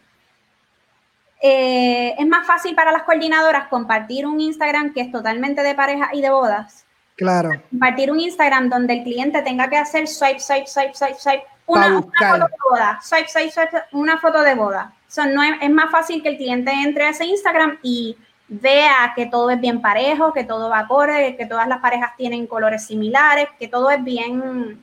[1.42, 6.10] eh, es más fácil para las coordinadoras compartir un Instagram que es totalmente de pareja
[6.14, 6.86] y de bodas.
[7.16, 7.62] Claro.
[7.70, 11.44] Compartir un Instagram donde el cliente tenga que hacer swipe, swipe, swipe, swipe, swipe.
[11.66, 13.00] Una, foto de boda.
[13.02, 14.94] Swipe, swipe, swipe, una foto de boda.
[15.34, 19.50] no es, más fácil que el cliente entre a ese Instagram y vea que todo
[19.52, 23.68] es bien parejo, que todo va acorde, que todas las parejas tienen colores similares, que
[23.68, 24.80] todo es bien.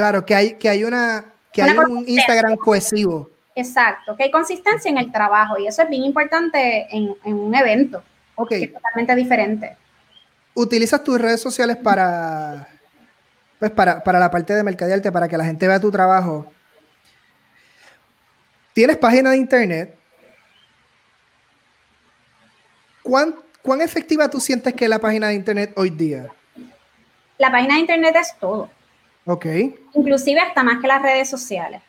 [0.00, 3.28] Claro, que hay, que hay una, que hay un Instagram cohesivo.
[3.54, 8.02] Exacto, que hay consistencia en el trabajo y eso es bien importante en, un evento.
[8.34, 8.52] Ok.
[8.52, 9.76] es totalmente diferente.
[10.54, 12.66] ¿Utilizas tus redes sociales para,
[13.58, 16.50] pues para, la parte de mercadearte, para que la gente vea tu trabajo?
[18.72, 19.98] ¿Tienes página de internet?
[23.02, 26.26] ¿Cuán, ¿Cuán efectiva tú sientes que es la página de internet hoy día?
[27.36, 28.70] La página de internet es todo.
[29.26, 29.46] Ok.
[29.94, 31.82] Inclusive hasta más que las redes sociales.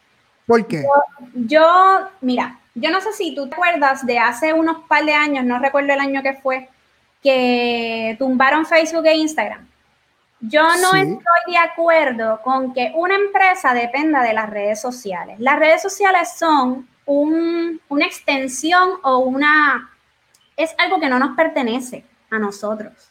[0.46, 0.86] ¿Por qué?
[1.34, 5.46] Yo, mira, yo no sé si tú te acuerdas de hace unos par de años,
[5.46, 6.70] no recuerdo el año que fue,
[7.22, 9.68] que tumbaron Facebook e Instagram.
[10.40, 15.40] Yo no estoy de acuerdo con que una empresa dependa de las redes sociales.
[15.40, 19.92] Las redes sociales son una extensión o una...
[20.58, 23.11] es algo que no nos pertenece a nosotros.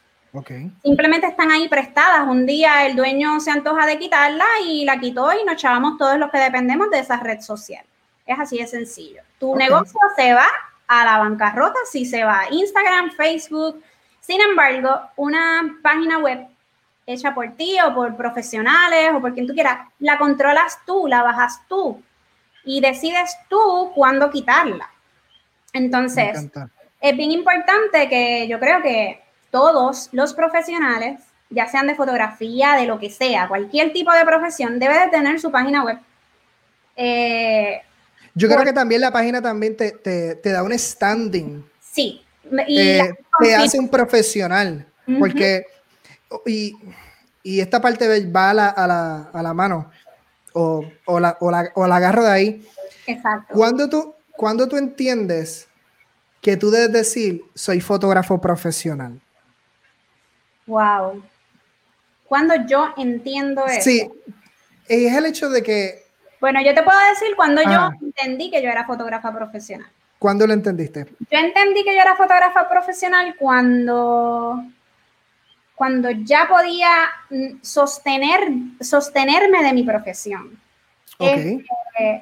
[0.81, 2.27] Simplemente están ahí prestadas.
[2.27, 6.17] Un día el dueño se antoja de quitarla y la quitó y nos echábamos todos
[6.17, 7.83] los que dependemos de esa red social.
[8.25, 9.21] Es así de sencillo.
[9.39, 10.47] Tu negocio se va
[10.87, 13.83] a la bancarrota si se va a Instagram, Facebook.
[14.21, 16.47] Sin embargo, una página web
[17.05, 21.23] hecha por ti o por profesionales o por quien tú quieras, la controlas tú, la
[21.23, 22.01] bajas tú
[22.63, 24.89] y decides tú cuándo quitarla.
[25.73, 26.47] Entonces,
[26.99, 29.20] es bien importante que yo creo que
[29.51, 34.79] todos los profesionales, ya sean de fotografía, de lo que sea, cualquier tipo de profesión,
[34.79, 35.99] debe de tener su página web.
[36.95, 37.81] Eh,
[38.33, 41.63] Yo creo que también la página también te, da un standing.
[41.79, 42.23] Sí.
[42.67, 42.99] Y
[43.39, 44.87] te hace un profesional.
[45.19, 45.65] Porque,
[46.45, 46.73] y,
[47.43, 49.91] esta parte va a la, a la, mano,
[50.53, 50.85] o,
[51.19, 52.67] la, o, la, agarro de ahí.
[53.07, 53.53] Exacto.
[53.53, 55.67] Cuando tú, cuando tú entiendes
[56.39, 59.19] que tú debes decir, soy fotógrafo profesional.
[60.71, 61.21] Wow.
[62.25, 63.81] Cuando yo entiendo eso.
[63.81, 64.09] Sí,
[64.87, 66.05] es el hecho de que...
[66.39, 69.89] Bueno, yo te puedo decir cuando yo entendí que yo era fotógrafa profesional.
[70.17, 71.07] ¿Cuándo lo entendiste?
[71.29, 74.63] Yo entendí que yo era fotógrafa profesional cuando,
[75.75, 76.89] cuando ya podía
[77.29, 78.39] mm, sostener,
[78.79, 80.57] sostenerme de mi profesión.
[81.17, 81.63] Okay.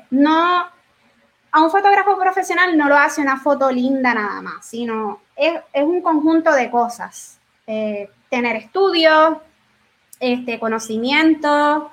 [0.10, 0.66] no,
[1.52, 5.84] a un fotógrafo profesional no lo hace una foto linda nada más, sino es, es
[5.84, 7.38] un conjunto de cosas.
[7.68, 9.38] Eh, tener estudios,
[10.20, 11.92] este, conocimiento,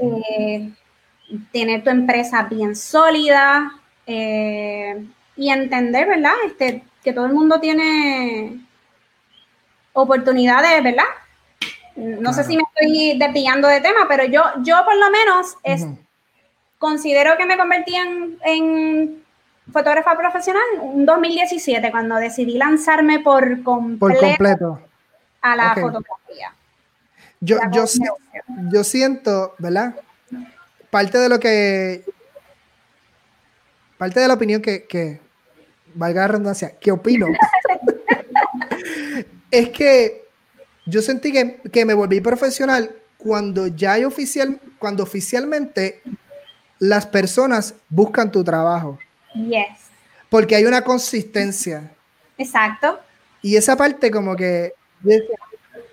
[0.00, 0.70] eh,
[1.52, 3.72] tener tu empresa bien sólida
[4.06, 5.04] eh,
[5.36, 6.34] y entender, ¿verdad?
[6.46, 8.60] Este, que todo el mundo tiene
[9.92, 11.04] oportunidades, ¿verdad?
[11.96, 15.86] No sé si me estoy desviando de tema, pero yo, yo por lo menos es,
[16.78, 19.24] considero que me convertí en, en
[19.72, 24.20] fotógrafa profesional en 2017, cuando decidí lanzarme por completo.
[24.20, 24.85] Por completo
[25.40, 26.54] a la fotografía.
[27.40, 27.84] Yo, yo,
[28.70, 29.94] yo siento, ¿verdad?
[30.90, 32.04] Parte de lo que.
[33.98, 35.20] Parte de la opinión que, que
[35.94, 37.26] valga la redundancia, que opino,
[39.50, 40.26] es que
[40.84, 46.02] yo sentí que, que, me volví profesional cuando ya hay oficial, cuando oficialmente
[46.78, 48.98] las personas buscan tu trabajo.
[49.34, 49.88] Yes.
[50.28, 51.90] Porque hay una consistencia.
[52.38, 53.00] Exacto.
[53.42, 54.74] Y esa parte como que...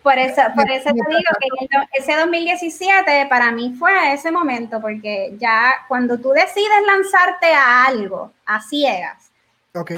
[0.01, 5.35] Por eso, por eso te digo que ese 2017 para mí fue ese momento, porque
[5.37, 9.31] ya cuando tú decides lanzarte a algo, a ciegas.
[9.73, 9.91] Ok.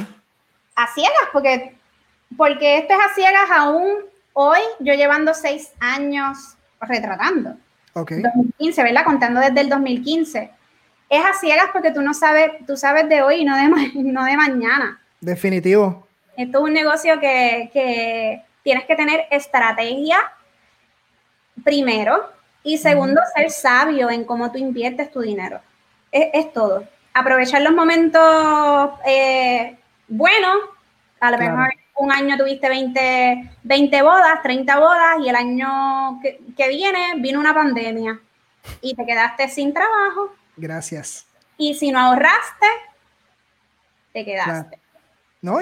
[0.76, 1.76] A ciegas, porque,
[2.38, 3.96] porque esto es a ciegas aún
[4.34, 7.56] hoy, yo llevando seis años retratando.
[7.94, 8.12] Ok.
[8.12, 9.06] 2015, ¿verdad?
[9.06, 10.52] Contando desde el 2015
[11.10, 14.24] es a ciegas porque tú no sabes, tú sabes de hoy y no de, no
[14.26, 15.00] de mañana.
[15.20, 16.08] Definitivo.
[16.36, 20.18] Esto es un negocio que, tienes que tener estrategia
[21.64, 22.30] primero
[22.64, 25.62] y segundo, ser sabio en cómo tú inviertes tu dinero.
[26.12, 26.84] Es, todo.
[27.14, 30.58] Aprovechar los momentos eh, buenos,
[31.20, 36.42] a lo mejor un año tuviste 20, 20, bodas, 30 bodas y el año que,
[36.58, 38.20] que viene vino una pandemia
[38.82, 41.28] y te quedaste sin trabajo Gracias.
[41.58, 42.68] Y si no ahorraste,
[44.14, 44.80] te quedaste.
[45.46, 45.60] ¿No?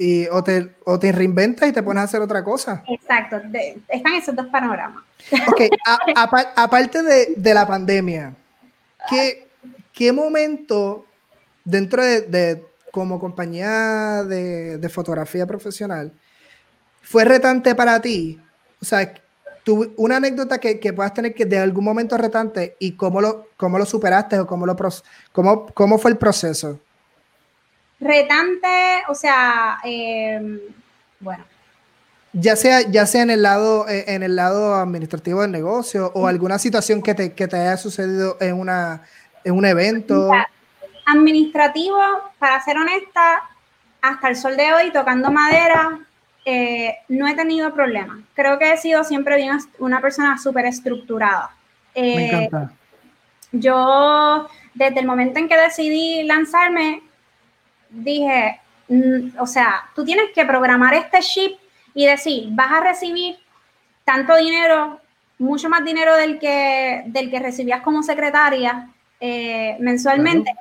[0.00, 2.82] y, o, te, o, te, reinventas y te pones a hacer otra cosa.
[2.88, 3.36] Exacto,
[3.88, 5.04] están esos dos panoramas.
[5.46, 5.60] Ok,
[6.56, 8.34] aparte de, de, la pandemia,
[9.08, 9.46] ¿qué,
[9.92, 11.06] qué momento
[11.64, 16.12] dentro de, de como compañía de, de, fotografía profesional
[17.00, 18.36] fue retante para ti?
[18.82, 19.14] O sea,
[19.96, 23.86] una anécdota que, puedas tener que de algún momento retante y cómo lo, cómo lo
[23.86, 24.74] superaste o cómo, lo,
[25.30, 26.80] cómo, cómo fue el proceso.
[28.00, 30.58] Retante, o sea, em,
[31.20, 31.44] bueno.
[32.32, 36.28] Ya sea, ya sea en el lado, eh, en el lado administrativo del negocio o
[36.28, 39.02] alguna situación que te, que te haya sucedido en, una,
[39.44, 40.30] en un evento.
[41.06, 41.98] administrativo,
[42.38, 43.42] para ser honesta,
[44.00, 45.98] hasta el sol de hoy, tocando madera,
[46.44, 48.18] eh, no he tenido problemas.
[48.34, 51.50] Creo que he sido siempre bien una persona súper estructurada.
[51.94, 52.72] Me eh, encanta.
[53.52, 57.02] Yo, desde el momento en que decidí lanzarme,
[57.90, 61.58] dije, mm, o sea, tú tienes que programar este chip
[61.94, 63.36] y decir, vas a recibir
[64.04, 65.00] tanto dinero,
[65.38, 68.88] mucho más dinero del que, del que recibías como secretaria
[69.20, 70.52] eh, mensualmente.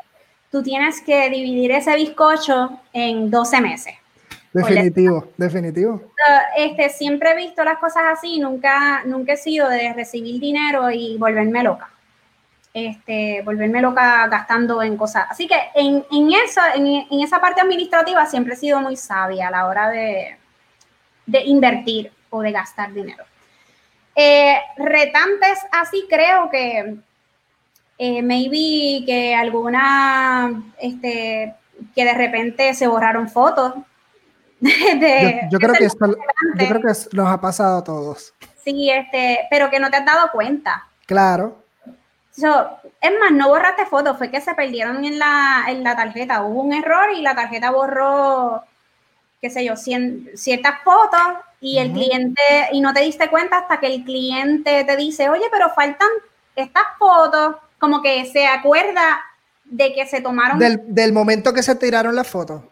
[0.52, 3.94] Tú tienes que dividir ese bizcocho en 12 meses.
[4.52, 6.02] Definitivo, definitivo.
[6.58, 11.18] Este, siempre he visto las cosas así, nunca, nunca he sido de recibir dinero y
[11.18, 11.90] volverme loca.
[12.74, 15.26] Este, volverme loca gastando en cosas.
[15.30, 19.52] Así que en, en, eso, en, esa parte administrativa siempre he sido muy sabia a
[19.52, 20.38] la hora de,
[21.26, 23.24] de invertir o de gastar dinero.
[24.16, 26.98] Eh, retantes así creo que
[27.98, 31.56] eh, maybe que alguna, este,
[31.96, 33.74] que de repente se borraron fotos
[35.50, 38.34] yo, creo que esto, yo creo que nos ha pasado a todos.
[38.64, 40.88] Sí, este, pero que no te has dado cuenta.
[41.06, 41.64] Claro.
[42.44, 46.44] Es más, no borraste fotos, fue que se perdieron en la, en la tarjeta.
[46.44, 48.64] Hubo un error y la tarjeta borró,
[49.42, 51.22] qué sé yo, ciertas fotos
[51.62, 55.46] y el cliente, y no te diste cuenta hasta que el cliente te dice, oye,
[55.52, 56.08] pero faltan
[56.56, 59.22] estas fotos, como que se acuerda
[59.66, 60.60] de que se tomaron.
[60.60, 62.64] Del, del momento que se tiraron las fotos.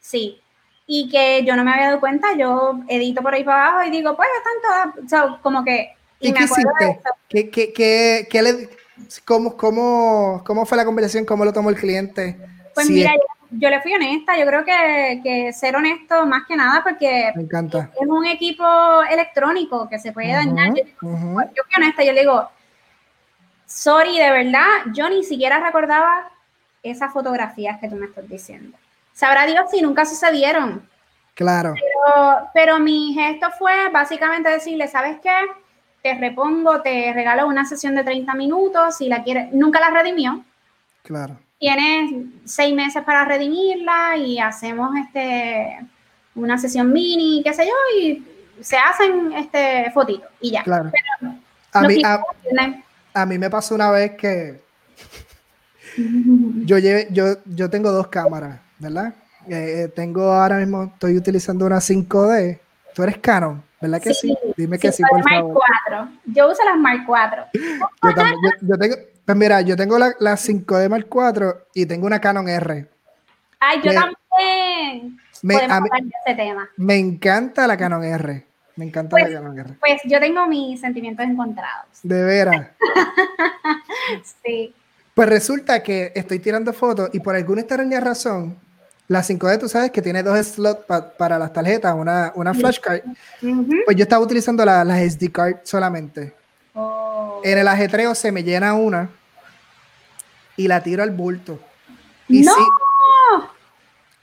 [0.00, 0.40] Sí,
[0.86, 3.90] y que yo no me había dado cuenta, yo edito por ahí para abajo y
[3.90, 5.94] digo, pues están todas, o sea, como que...
[6.20, 7.00] ¿Y, qué hiciste?
[7.28, 8.68] ¿Qué, qué, qué, qué le,
[9.24, 11.24] cómo, cómo, cómo, fue la conversación?
[11.24, 12.36] ¿Cómo lo tomó el cliente?
[12.74, 13.12] Pues mira,
[13.50, 17.42] yo, le fui honesta, yo creo que, que, ser honesto más que nada porque me
[17.42, 17.90] encanta.
[18.00, 18.64] es un equipo
[19.10, 20.74] electrónico que se puede dañar.
[20.74, 22.48] Yo, pues, yo fui honesta, yo le digo,
[23.66, 26.30] sorry, de verdad, yo ni siquiera recordaba
[26.82, 28.76] esas fotografías que tú me estás diciendo.
[29.12, 30.86] Sabrá Dios si nunca sucedieron.
[31.34, 31.74] Claro.
[32.52, 35.34] Pero, mi gesto fue básicamente decirle, ¿sabes qué?
[36.04, 40.44] Te repongo, te regalo una sesión de 30 minutos, si la quieres, nunca la redimió.
[41.02, 41.38] Claro.
[41.58, 45.78] Tienes seis meses para redimirla y hacemos este
[46.34, 48.22] una sesión mini, qué sé yo, y
[48.60, 50.62] se hacen este fotito y ya.
[50.62, 50.90] Claro.
[51.72, 52.02] a, mí,
[53.14, 54.60] a, mí, me pasó una vez que
[56.66, 59.14] yo, llevé, yo, yo tengo dos cámaras ¿verdad?
[59.48, 62.60] Eh, tengo ahora mismo, estoy utilizando una 5D.
[62.94, 64.36] Tú eres Canon, ¿verdad que sí?
[64.56, 65.60] Dime que sí, por favor.
[65.88, 66.08] 4.
[66.26, 67.44] Yo uso las Mark 4.
[68.62, 72.48] yo, tengo, pues mira, yo tengo la, la, 5D Mark 4 y tengo una Canon
[72.48, 72.88] R.
[73.60, 75.18] Ay, yo también.
[75.42, 76.68] Me, ese tema.
[76.78, 78.46] me encanta la Canon R.
[78.76, 79.74] Me encanta la pues, Canon R.
[79.80, 81.86] Pues yo tengo mis sentimientos encontrados.
[82.02, 82.68] De veras.
[84.42, 84.74] sí.
[85.12, 88.58] Pues resulta que estoy tirando fotos y por alguna extraña razón
[89.08, 90.84] la 5D, tú sabes que tiene dos slots
[91.18, 93.02] para las tarjetas, una, una flashcard.
[93.84, 96.34] Pues yo estaba utilizando las la SD card solamente.
[96.74, 97.40] Oh.
[97.44, 99.10] En el ajetreo se me llena una
[100.56, 101.60] y la tiro al bulto.
[102.28, 102.54] Y ¡No!
[102.54, 102.60] sí,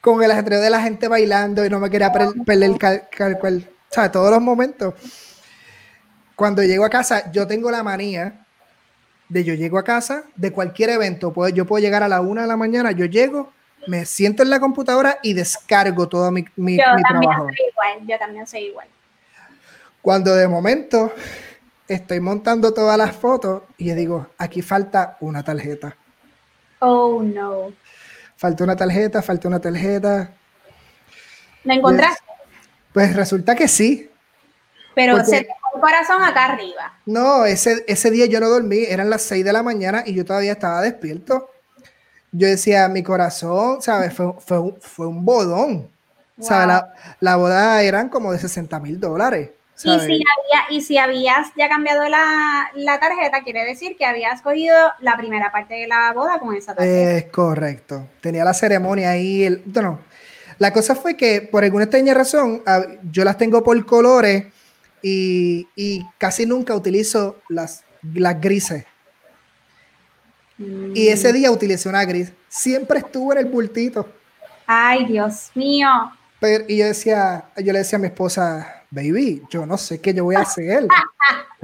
[0.02, 3.08] con el ajetreo de la gente bailando y no me quería per- perder el cal-
[3.16, 4.96] cal- cual- o sea, todos los momentos.
[6.36, 8.46] Cuando llego a casa, yo tengo la manía
[9.30, 11.32] de yo llego a casa de cualquier evento.
[11.32, 13.54] Puedo, yo puedo llegar a la una de la mañana, yo llego,
[13.88, 17.46] me siento en la computadora y descargo todo mi, mi- Yo mi también trabajo.
[17.50, 18.88] soy igual, yo también soy igual.
[20.02, 21.14] Cuando de momento
[21.88, 25.96] estoy montando todas las fotos y yo digo, aquí falta una tarjeta.
[26.80, 27.72] Oh, no.
[28.38, 30.32] Falta una tarjeta, falta una tarjeta.
[31.64, 32.24] ¿Lo encontraste?
[32.94, 34.10] Pues resulta que sí.
[34.96, 37.00] Pero porque- se te fue el corazón acá arriba.
[37.06, 40.26] No, ese, ese día yo no dormí, eran las 6 de la mañana y yo
[40.26, 41.50] todavía estaba despierto.
[42.32, 44.14] Yo decía, mi corazón, ¿sabes?
[44.14, 45.90] Fue, fue, un- fue un bodón.
[46.40, 46.68] ¿Sabes?
[46.68, 46.68] Wow.
[46.68, 49.52] La, la boda eran como de 60 mil dólares.
[49.84, 50.06] Y ¿sabes?
[50.06, 54.76] si, había, y si habías ya cambiado la, la tarjeta, quiere decir que habías cogido
[55.00, 57.18] la primera parte de la boda con esa tarjeta.
[57.18, 58.08] Es correcto.
[58.22, 59.44] Tenía la ceremonia ahí.
[59.44, 60.00] El, no,
[60.60, 64.46] la cosa fue que por alguna extraña razón ah, yo las tengo por colores
[65.02, 68.86] y, y casi nunca utilizo las, las grises.
[70.62, 70.92] Mm.
[70.96, 72.32] Y ese día utilicé una gris.
[72.48, 74.08] Siempre estuvo en el bultito.
[74.68, 75.88] Ay, Dios mío.
[76.40, 80.14] Pero, y yo decía, yo le decía a mi esposa, baby, yo no sé qué
[80.14, 80.88] yo voy a hacer.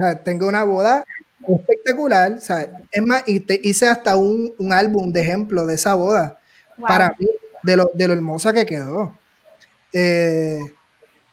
[0.00, 1.04] sea, tengo una boda
[1.48, 2.30] espectacular.
[2.34, 5.94] o sea, es más, y te hice hasta un, un álbum de ejemplo de esa
[5.94, 6.38] boda.
[6.76, 6.86] Wow.
[6.86, 7.26] Para mí,
[7.64, 9.12] de lo, de lo hermosa que quedó.
[9.92, 10.60] Eh,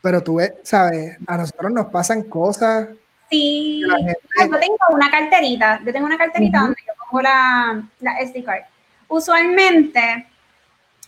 [0.01, 1.15] pero tú ves, ¿sabes?
[1.28, 2.88] A nosotros nos pasan cosas.
[3.30, 7.82] Sí, la gente- Ay, yo tengo una carterita, yo tengo una carterita donde yo la,
[7.99, 8.63] la SD card.
[9.08, 10.28] Usualmente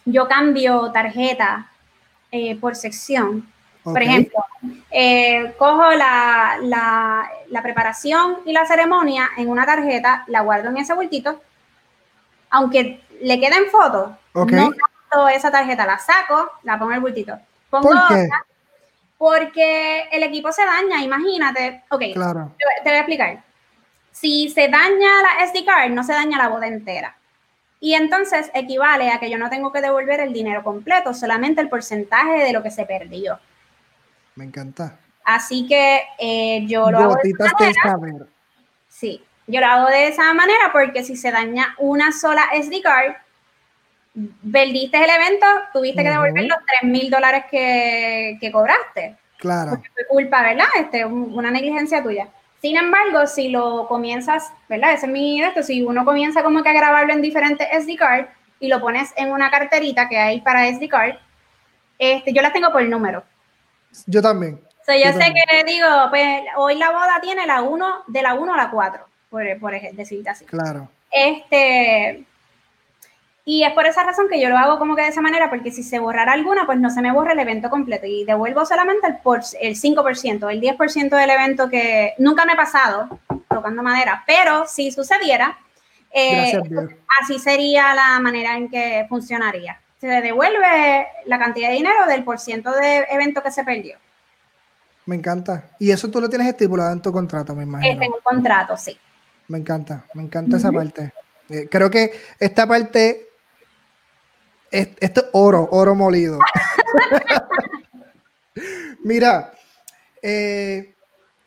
[0.06, 1.70] yo cambio tarjeta
[2.32, 3.52] eh, por sección.
[3.84, 4.44] Por ejemplo,
[4.92, 10.78] eh, cojo la, la- la preparación y la ceremonia en una tarjeta, la guardo en
[10.78, 11.42] ese bultito,
[12.50, 14.52] aunque le queden fotos, Ok.
[14.52, 17.38] no gasto esa tarjeta, la saco, la pongo en el bultito.
[17.70, 18.14] Pongo ¿Por qué?
[18.26, 18.46] otra,
[19.18, 21.84] porque el equipo se daña, imagínate.
[21.90, 22.52] Ok, Claro.
[22.84, 23.44] te voy a explicar.
[24.20, 27.16] Si se daña la SD card, no se daña la boda entera.
[27.80, 31.70] Y entonces equivale a que yo no tengo que devolver el dinero completo, solamente el
[31.70, 33.40] porcentaje de lo que se perdió.
[34.36, 34.98] Me encanta.
[35.24, 37.82] Así que eh, yo lo hago de esa de manera.
[37.84, 38.28] saber.
[38.88, 43.14] Sí, yo lo hago de esa manera porque si se daña una sola SD card,
[44.52, 49.16] perdiste el evento, tuviste que devolver los 3 mil dólares que, que cobraste.
[49.38, 49.70] Claro.
[49.72, 50.66] porque fue culpa, ¿verdad?
[50.80, 52.28] Este, un- una negligencia tuya.
[52.62, 54.94] Sin embargo, si lo comienzas, ¿verdad?
[54.94, 58.26] Ese es mi esto, si uno comienza como que a grabarlo en diferentes SD card
[58.60, 61.16] y lo pones en una carterita que hay para SD card,
[62.00, 63.24] este, yo las tengo por número.
[64.06, 64.60] Yo también.
[64.86, 65.46] So, yo Yo sé también.
[65.50, 69.06] que digo, pues hoy la boda tiene la 1, de la 1 a la 4,
[69.30, 70.46] por, por decirte así.
[70.46, 70.90] Claro.
[71.12, 72.24] Este,
[73.50, 75.72] y es por esa razón que yo lo hago como que de esa manera, porque
[75.72, 79.08] si se borrara alguna, pues no se me borra el evento completo y devuelvo solamente
[79.08, 83.08] el, por, el 5%, el 10% del evento que nunca me ha pasado,
[83.50, 85.58] tocando madera, pero si sucediera,
[86.12, 89.80] eh, Gracias, así sería la manera en que funcionaría.
[90.02, 93.98] Se devuelve la cantidad de dinero del por ciento de evento que se perdió.
[95.06, 95.70] Me encanta.
[95.80, 97.94] Y eso tú lo tienes estipulado en tu contrato, me imagino.
[97.94, 98.98] Este, en un contrato, sí.
[99.48, 101.14] Me encanta, me encanta esa parte.
[101.50, 103.27] Eh, creo que esta parte,
[104.72, 106.40] esto es oro, oro molido.
[109.04, 109.54] Mira,
[110.22, 110.94] eh,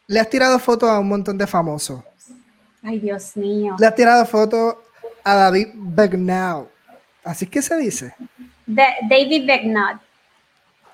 [0.06, 2.02] le has tirado fotos a un montón de famosos.
[2.82, 3.76] Ay, Dios mío.
[3.78, 4.76] Le has tirado fotos
[5.24, 6.66] a David Begnaud.
[7.24, 8.14] Así que se dice.
[8.66, 10.00] De- David Becknott.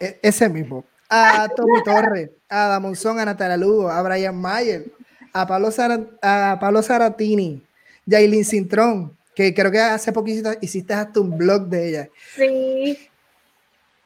[0.00, 0.84] E- ese mismo.
[1.08, 4.86] A Tommy Torres, a Damonzón, a Natalia Lugo, a Brian Mayer,
[5.32, 7.62] a Pablo, Sara- a Pablo Saratini,
[8.04, 12.08] Yailin Cintrón, que creo que hace poquito hiciste hasta un blog de ella.
[12.34, 13.08] Sí.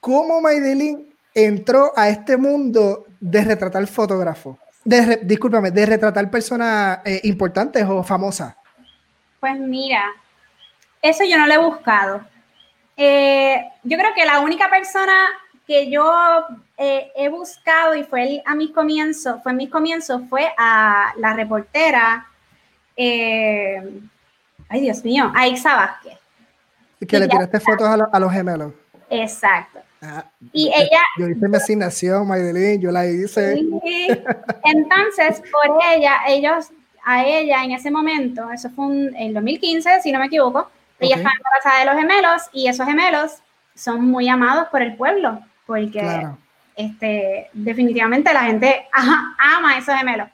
[0.01, 4.57] ¿Cómo Maydelin entró a este mundo de retratar fotógrafos?
[4.85, 8.57] De re- discúlpame, de retratar personas eh, importantes o famosas.
[9.39, 10.03] Pues mira,
[11.01, 12.27] eso yo no lo he buscado.
[12.97, 15.15] Eh, yo creo que la única persona
[15.67, 16.13] que yo
[16.77, 21.13] eh, he buscado y fue el- a mis comienzos, fue en mis comienzos, fue a
[21.19, 22.27] la reportera,
[24.71, 26.19] ay Dios mío, a Ixa Vázquez.
[27.07, 28.73] Que le tiraste fotos a, lo- a los gemelos.
[29.11, 29.81] Exacto.
[30.03, 33.63] Ah, Y ella, yo hice mi asignación, Maydelin, yo la hice.
[34.65, 36.69] Entonces, por ella, ellos,
[37.05, 41.17] a ella en ese momento, eso fue un- en 2015, si no me equivoco, ella
[41.17, 41.19] Ok.
[41.19, 43.33] estaba embarazada de los gemelos y esos gemelos
[43.75, 46.39] son muy amados por el pueblo, porque Claro.
[46.77, 50.29] este, definitivamente la gente ama a esos gemelos.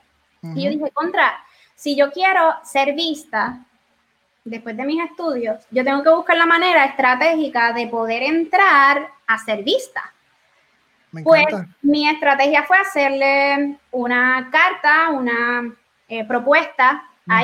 [0.55, 1.33] Y yo dije, contra,
[1.75, 3.59] si yo quiero ser vista
[4.49, 9.37] después de mis estudios, yo tengo que buscar la manera estratégica de poder entrar a
[9.37, 10.13] ser vista.
[11.23, 11.45] pues
[11.81, 15.73] mi estrategia fue hacerle una carta, una
[16.07, 17.43] eh, propuesta a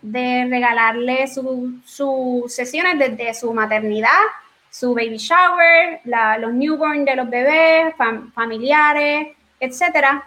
[0.00, 4.22] de regalarle sus sesiones desde su maternidad,
[4.70, 7.94] su baby shower, los newborn de los bebés,
[8.32, 10.22] familiares, etcétera,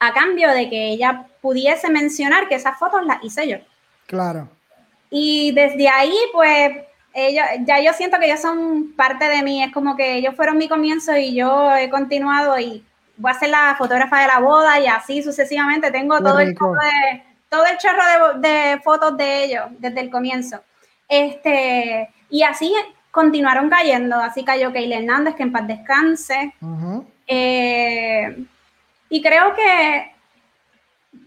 [0.00, 3.58] a cambio de que ella pudiese mencionar que esas fotos las hice yo.
[4.06, 4.48] Claro.
[5.16, 6.72] Y desde ahí, pues,
[7.12, 10.58] ellos, ya yo siento que ellos son parte de mí, es como que ellos fueron
[10.58, 12.84] mi comienzo y yo he continuado y
[13.16, 15.92] voy a ser la fotógrafa de la boda y así sucesivamente.
[15.92, 20.64] Tengo todo el, de, todo el chorro de, fotos de ellos desde el comienzo.
[21.08, 22.74] Este, y así
[23.12, 24.16] continuaron cayendo.
[24.16, 26.52] Así cayó Keila Hernández, que en paz descanse.
[27.28, 28.44] Eh,
[29.10, 30.13] y creo que,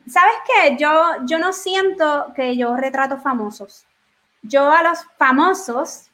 [0.10, 0.78] ¿sabes qué?
[0.78, 3.86] Yo, yo no siento que yo retrato famosos.
[4.41, 6.10] Yo a los famosos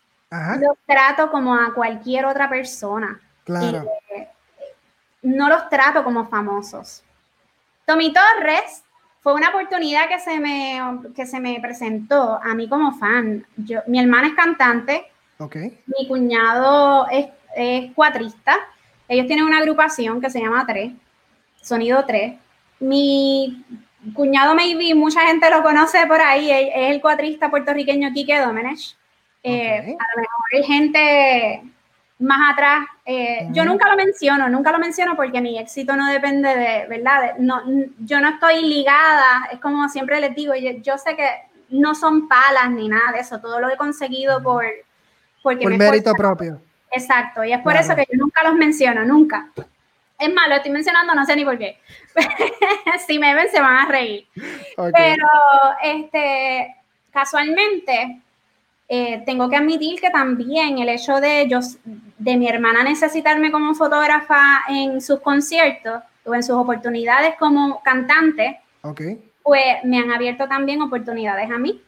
[0.59, 3.19] los trato como a cualquier otra persona.
[3.43, 3.85] Claro.
[4.15, 4.27] Eh,
[5.21, 7.03] no los trato como famosos.
[7.85, 8.83] Tommy Torres
[9.21, 10.81] fue una oportunidad que se me,
[11.15, 13.45] que se me presentó a mí como fan.
[13.57, 15.05] Yo, mi hermana es cantante,
[15.37, 15.79] okay.
[15.85, 18.57] mi cuñado es, es, cuatrista,
[19.07, 20.93] ellos tienen una agrupación que se llama Tres,
[21.61, 22.42] Sonido 3.
[22.79, 23.63] Mi
[24.13, 28.95] cuñado maybe, mucha gente lo conoce por ahí, es el cuatrista puertorriqueño Quique Domenech.
[29.43, 31.73] Eh, a lo mejor hay gente
[32.19, 32.85] más atrás.
[33.05, 37.35] Eh, yo nunca lo menciono, nunca lo menciono porque mi éxito no depende de, ¿verdad?
[37.39, 37.61] no,
[37.99, 41.27] yo no estoy ligada, es como siempre les digo, yo, sé que
[41.69, 44.65] no son palas ni nada de eso, todo lo he conseguido por...
[45.41, 46.61] Porque por mérito propio.
[46.89, 49.49] Exacto, y es por eso que yo nunca los menciono, nunca.
[50.23, 51.77] Es más, lo estoy mencionando, no sé ni por qué.
[53.07, 54.25] si me ven, se van a reír.
[54.77, 55.27] Pero,
[55.83, 56.77] este,
[57.11, 58.21] casualmente,
[58.87, 63.75] eh, tengo que admitir que también el hecho de ellos, de mi hermana necesitarme como
[63.75, 68.61] fotógrafa en sus conciertos o en sus oportunidades como cantante,
[69.43, 71.81] pues me han abierto también oportunidades a mí.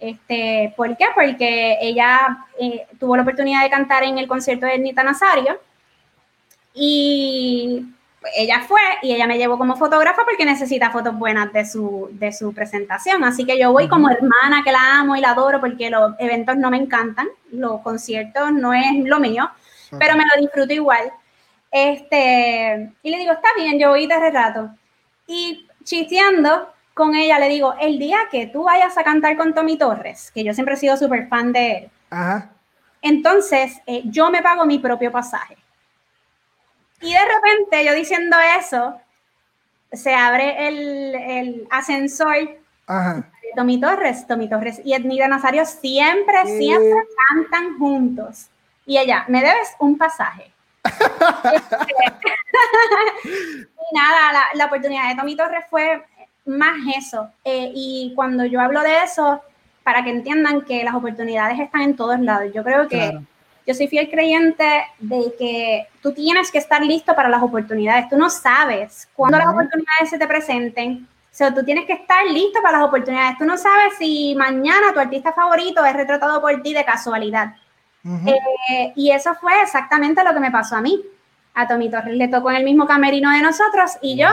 [0.00, 1.04] Este, ¿Por qué?
[1.14, 5.60] Porque ella eh, tuvo la oportunidad de cantar en el concierto de Nita Nazario
[6.80, 7.84] y
[8.36, 12.32] ella fue y ella me llevó como fotógrafa porque necesita fotos buenas de su, de
[12.32, 13.24] su presentación.
[13.24, 16.56] Así que yo voy como hermana que la amo y la adoro porque los eventos
[16.56, 19.50] no me encantan, los conciertos no es lo mío,
[19.98, 21.10] pero me lo disfruto igual.
[21.70, 24.70] Este, y le digo, está bien, yo voy de rato.
[25.26, 29.76] Y chisteando con ella, le digo, el día que tú vayas a cantar con Tommy
[29.76, 31.90] Torres, que yo siempre he sido súper fan de él,
[33.02, 35.56] entonces eh, yo me pago mi propio pasaje.
[37.00, 39.00] Y de repente yo diciendo eso,
[39.92, 42.58] se abre el, el ascensor.
[42.86, 43.30] Ajá.
[43.56, 48.48] Tommy Torres, Tommy Torres y Ednida Nazario siempre, siempre cantan juntos.
[48.86, 50.50] Y ella, me debes un pasaje.
[53.24, 56.04] y nada, la, la, oportunidad de Tommy Torres fue
[56.46, 57.28] más eso.
[57.44, 59.42] Eh, y cuando yo hablo de eso,
[59.82, 63.18] para que entiendan que las oportunidades están en todos lados, yo creo que
[63.68, 64.64] yo soy fiel creyente
[64.98, 68.08] de que tú tienes que estar listo para las oportunidades.
[68.08, 71.06] Tú no sabes cuándo las oportunidades se te presenten.
[71.06, 73.36] O sea, tú tienes que estar listo para las oportunidades.
[73.36, 77.56] Tú no sabes si mañana tu artista favorito es retratado por ti de casualidad.
[78.26, 81.04] Eh, y eso fue exactamente lo que me pasó a mí.
[81.52, 84.28] A Tommy Torres le tocó en el mismo camerino de nosotros y yo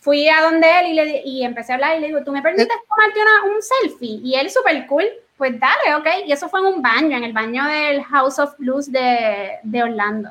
[0.00, 2.42] fui a donde él y, le, y empecé a hablar y le digo, ¿tú me
[2.42, 2.86] permites eh.
[2.88, 4.20] tomarte una, un selfie?
[4.24, 5.04] Y él súper cool
[5.38, 6.26] pues dale, ok.
[6.26, 9.82] Y eso fue en un baño, en el baño del House of Blues de, de
[9.82, 10.30] Orlando.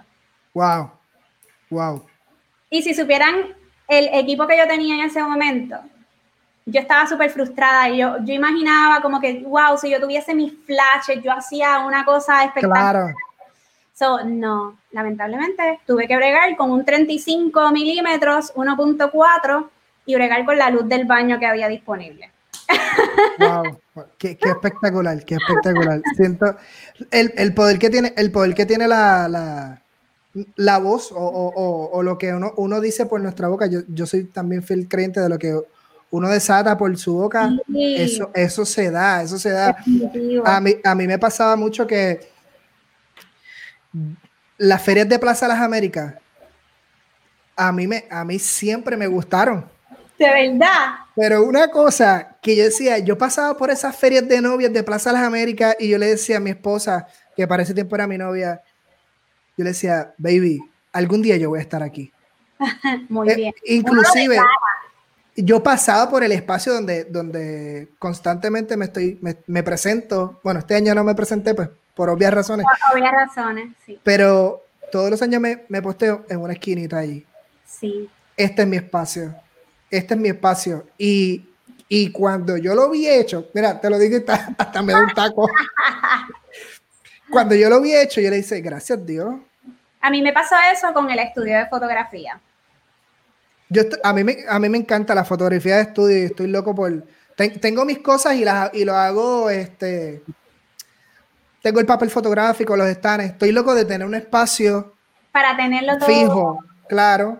[0.53, 0.91] Wow,
[1.69, 2.05] wow.
[2.69, 3.55] Y si supieran
[3.87, 5.77] el equipo que yo tenía en ese momento,
[6.65, 10.53] yo estaba súper frustrada y yo, yo imaginaba como que, wow, si yo tuviese mis
[10.65, 12.91] flashes, yo hacía una cosa espectacular.
[12.91, 13.15] Claro.
[13.93, 19.69] So, no, lamentablemente tuve que bregar con un 35 milímetros, 1.4
[20.05, 22.31] y bregar con la luz del baño que había disponible.
[23.39, 23.79] Wow,
[24.17, 26.01] qué, espectacular, qué espectacular.
[26.15, 26.55] Siento
[27.11, 29.27] el, poder que tiene, el poder que tiene la,
[30.55, 33.67] la, voz o, lo que uno, uno dice por nuestra boca.
[33.67, 35.59] Yo, yo soy también fiel creyente de lo que
[36.09, 37.51] uno desata por su boca.
[37.75, 39.77] Eso, eso se da, eso se da.
[40.45, 42.29] A mí, a mí me pasaba mucho que
[44.57, 46.15] las ferias de Plaza Las Américas,
[47.55, 49.76] a mí, me, a mí siempre me gustaron
[50.17, 50.95] de verdad.
[51.15, 55.11] Pero una cosa que yo decía, yo pasaba por esas ferias de novias de Plaza
[55.11, 58.17] Las Américas y yo le decía a mi esposa, que para ese tiempo era mi
[58.17, 58.61] novia,
[59.57, 60.59] yo le decía, baby,
[60.91, 62.11] algún día yo voy a estar aquí.
[63.09, 63.53] Muy eh, bien.
[63.65, 64.39] inclusive,
[65.35, 70.39] yo pasaba por el espacio donde, donde constantemente me estoy, me, presento.
[70.43, 72.65] Bueno, este año no me presenté, pues, por obvias razones.
[72.65, 73.99] Por obvias razones, sí.
[74.03, 77.25] Pero todos los años me, me posteo en una esquinita allí.
[77.65, 78.09] Sí.
[78.35, 79.35] Este es mi espacio.
[79.89, 80.85] Este es mi espacio.
[80.97, 81.47] Y,
[81.89, 85.49] y cuando yo lo vi hecho, mira, te lo hasta, hasta me da un taco.
[87.29, 89.35] cuando yo lo vi hecho, yo le dije, gracias Dios.
[90.01, 92.39] A mí me pasó eso con el estudio de fotografía.
[93.69, 96.73] Yo, a, mí me, a mí me encanta la fotografía de estudio y estoy loco
[96.73, 97.03] por...
[97.35, 100.23] tengo mis cosas y, las, y lo hago, este...
[101.61, 103.25] Tengo el papel fotográfico, los stands.
[103.25, 104.93] Estoy loco de tener un espacio...
[105.31, 106.07] Para tenerlo todo...
[106.07, 107.39] Fijo, claro.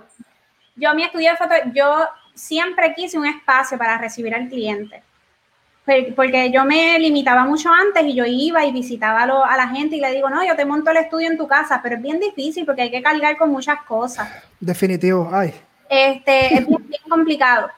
[0.76, 2.08] Yo mi estudio de foto, yo
[2.38, 5.02] siempre quise un espacio para recibir al cliente.
[6.16, 10.02] Porque yo me limitaba mucho antes y yo iba y visitaba a, la gente y
[10.02, 12.66] le digo, no, yo te monto el estudio en tu casa, pero es bien difícil
[12.66, 14.30] porque hay que cargar con muchas cosas.
[14.60, 15.54] Definitivo, ay.
[15.90, 17.70] Este, es bien, complicado.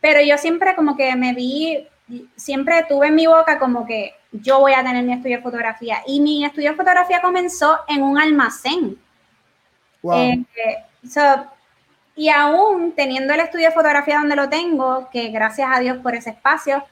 [0.00, 1.88] Pero yo siempre como que me vi,
[2.36, 6.02] siempre tuve en mi boca como que yo voy a tener mi estudio de fotografía.
[6.06, 8.96] Y mi estudio de fotografía comenzó en un almacén.
[10.02, 10.20] Wow.
[10.20, 10.84] Este,
[12.16, 16.14] y aún teniendo el estudio de fotografía donde lo tengo, que gracias a Dios por
[16.14, 16.84] ese espacio,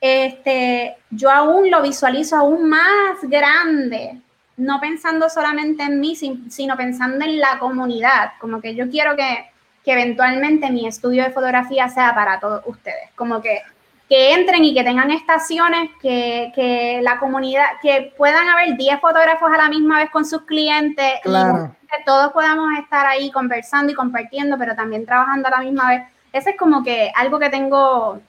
[0.00, 4.20] este, yo aún lo visualizo aún más grande,
[4.56, 9.46] no pensando solamente en mí, sino pensando en la comunidad, como que yo quiero que
[9.84, 13.10] que eventualmente mi estudio de fotografía sea para todos ustedes.
[13.14, 13.60] Como que,
[14.08, 19.50] que entren y que tengan estaciones, que, que la comunidad, que puedan haber 10 fotógrafos
[19.52, 23.94] a la misma vez con sus clientes y que todos podamos estar ahí conversando y
[23.94, 26.02] compartiendo, pero también trabajando a la misma vez.
[26.32, 28.20] Ese es como que algo que tengo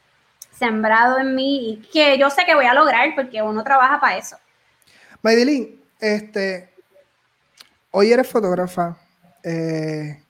[0.51, 4.17] sembrado en mí y que yo sé que voy a lograr porque uno trabaja para
[4.17, 4.37] eso.
[5.21, 6.69] Maydelin, este,
[7.91, 8.95] hoy eres fotógrafa.
[9.43, 10.21] Eh,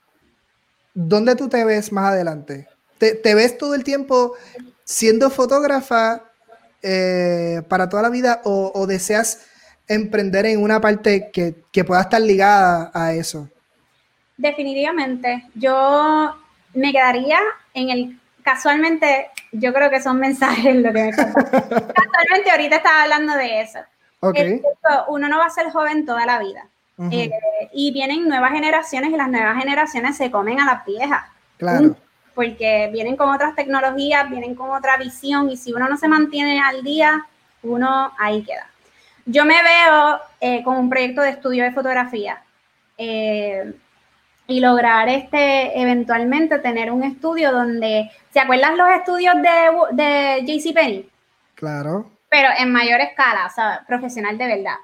[0.96, 2.66] ¿dónde tú te ves más adelante?
[2.98, 4.32] ¿Te, ves todo el tiempo
[4.86, 6.22] siendo fotógrafa
[6.80, 9.44] eh, para toda la vida o, deseas
[9.88, 13.48] emprender en una parte que, pueda estar ligada a eso?
[14.36, 15.44] Definitivamente.
[15.54, 16.34] Yo
[16.74, 17.38] me quedaría
[17.74, 23.34] en el casualmente, yo creo que son mensajes lo que me Casualmente ahorita estaba hablando
[23.34, 23.80] de eso.
[24.20, 24.62] Okay.
[25.08, 26.68] Uno no va a ser joven toda la vida.
[27.10, 27.30] Eh,
[27.74, 31.24] y vienen nuevas generaciones y las nuevas generaciones se comen a las viejas.
[31.58, 31.96] Claro.
[32.36, 36.60] Porque vienen con otras tecnologías, vienen con otra visión y si uno no se mantiene
[36.60, 37.26] al día,
[37.64, 38.70] uno ahí queda.
[39.24, 42.40] Yo me veo eh, con un proyecto de estudio de fotografía
[42.96, 43.72] eh,
[44.46, 51.10] y lograr este eventualmente tener un estudio donde, ¿se acuerdan los estudios de, de JCPenney?
[51.56, 52.08] Claro.
[52.28, 54.76] Pero en mayor escala, o sea, profesional de verdad.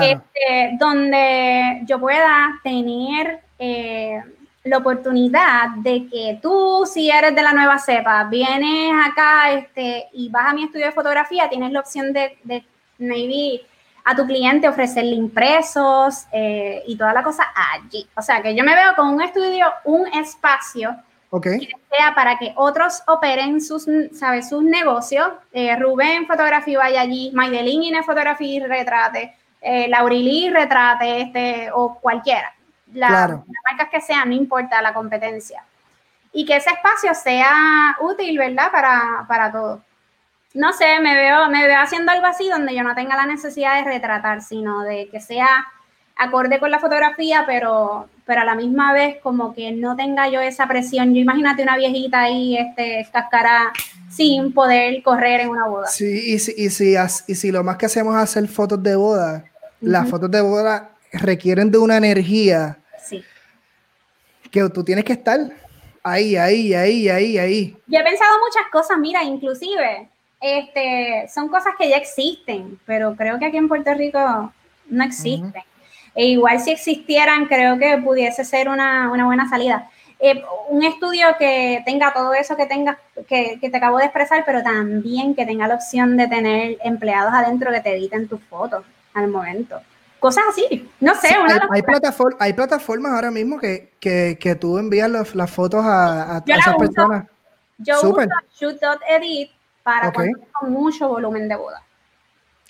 [0.00, 4.22] Este, donde yo pueda tener eh,
[4.64, 10.28] la oportunidad de que tú, si eres de la nueva cepa, vienes acá este, y
[10.30, 12.64] vas a mi estudio de fotografía, tienes la opción de, de
[12.98, 13.60] maybe
[14.04, 18.06] a tu cliente ofrecerle impresos eh, y toda la cosa allí.
[18.16, 20.96] O sea, que yo me veo con un estudio, un espacio
[21.42, 21.58] que
[21.90, 24.48] sea para que otros operen sus, ¿sabes?
[24.48, 25.28] sus negocios.
[25.52, 29.34] Eh, Rubén Fotografía vaya allí, Maydelin y Fotografía y retrate
[29.64, 32.54] eh, Laurili retrate este, o cualquiera.
[32.94, 33.30] La, Las
[33.70, 35.62] marcas que sean, no importa la competencia.
[36.32, 38.70] Y que ese espacio sea útil, ¿verdad?
[38.72, 39.80] Para, para todos.
[40.54, 43.76] No sé, me veo, me veo haciendo algo así donde yo no tenga la necesidad
[43.76, 45.66] de retratar, sino de que sea
[46.16, 50.40] acorde con la fotografía, pero, pero a la misma vez como que no tenga yo
[50.40, 51.12] esa presión.
[51.12, 53.72] Yo imagínate una viejita ahí, este, cascara
[54.08, 55.88] sin poder correr en una boda.
[55.88, 56.94] Sí, y si, y si,
[57.26, 59.44] y si lo más que hacemos es hacer fotos de boda,
[59.80, 62.78] las fotos de boda requieren de una energía
[64.54, 65.40] que tú tienes que estar
[66.04, 67.76] ahí, ahí, ahí, ahí, ahí.
[67.88, 70.08] Yo he pensado muchas cosas, mira, inclusive,
[70.40, 74.52] este, son cosas que ya existen, pero creo que aquí en Puerto Rico
[74.88, 75.64] no existen.
[76.14, 79.90] E igual si existieran, creo que pudiese ser una, buena salida.
[80.20, 82.96] Eh, un estudio que tenga todo eso que tenga
[83.26, 87.34] que, que, te acabo de expresar, pero también que tenga la opción de tener empleados
[87.34, 88.84] adentro que te editen tus fotos
[89.14, 89.80] al momento.
[90.24, 91.28] Cosas así, no sé.
[91.28, 91.82] hay,
[92.38, 97.26] hay, plataformas ahora mismo que, que, que tú envías las fotos a, a, esas personas.
[97.76, 98.28] Yo Super.
[98.28, 99.50] uso shoot.edit
[99.82, 100.32] para okay.
[100.50, 101.82] con mucho volumen de boda.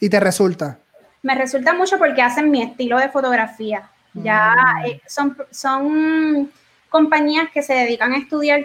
[0.00, 0.78] ¿Y te resulta?
[1.22, 3.88] Me resulta mucho porque hacen mi estilo de fotografía.
[4.14, 4.86] Ya mm.
[4.86, 6.50] eh, son, son
[6.88, 8.64] compañías que se dedican a estudiar,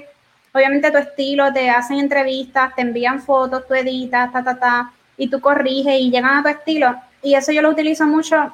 [0.52, 5.30] obviamente, tu estilo, te hacen entrevistas, te envían fotos, tú editas, ta, ta, ta, y
[5.30, 8.54] tú corriges y llegan a tu estilo y eso yo lo utilizo mucho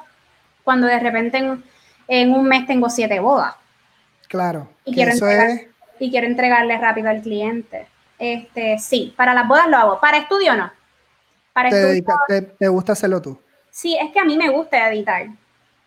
[0.66, 1.38] cuando de repente
[2.08, 3.54] en, un mes tengo siete bodas.
[4.26, 4.68] Claro.
[4.84, 5.12] Y quiero,
[6.00, 7.86] y quiero entregarle rápido al cliente.
[8.18, 10.00] Este, sí, para las bodas lo hago.
[10.00, 10.72] Para estudio no.
[11.52, 13.40] Para ¿Te, te, gusta hacerlo tú?
[13.70, 15.28] Sí, es que a mí me gusta editar,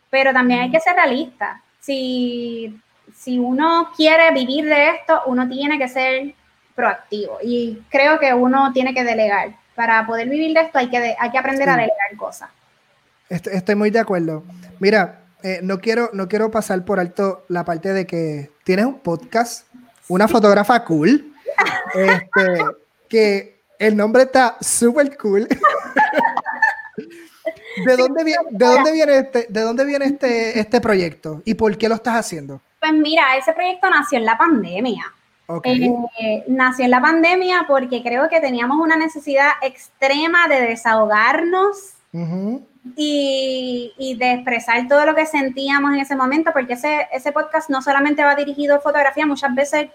[0.09, 1.61] pero también hay que ser realista.
[1.81, 2.79] Si,
[3.13, 6.33] si uno quiere vivir de esto, uno tiene que ser
[6.73, 9.49] proactivo y creo que uno tiene que delegar.
[9.75, 12.49] Para poder vivir de esto hay que, hay que aprender a delegar cosas.
[13.29, 14.43] Estoy, muy de acuerdo.
[14.79, 18.99] Mira, eh, no, quiero, no quiero pasar por alto la parte de que tienes un
[18.99, 19.67] podcast,
[20.07, 21.33] una fotógrafa cool,
[21.93, 22.65] este,
[23.07, 25.47] que el nombre está súper cool.
[27.85, 31.77] ¿De dónde, viene, ¿De dónde viene, este, de dónde viene este, este proyecto y por
[31.77, 32.59] qué lo estás haciendo?
[32.79, 35.05] Pues mira, ese proyecto nació en la pandemia.
[35.63, 41.93] Eh, nació en la pandemia porque creo que teníamos una necesidad extrema de desahogarnos
[42.95, 47.81] y, de expresar todo lo que sentíamos en ese momento, porque ese, ese podcast no
[47.81, 49.89] solamente va dirigido a fotografía, muchas veces,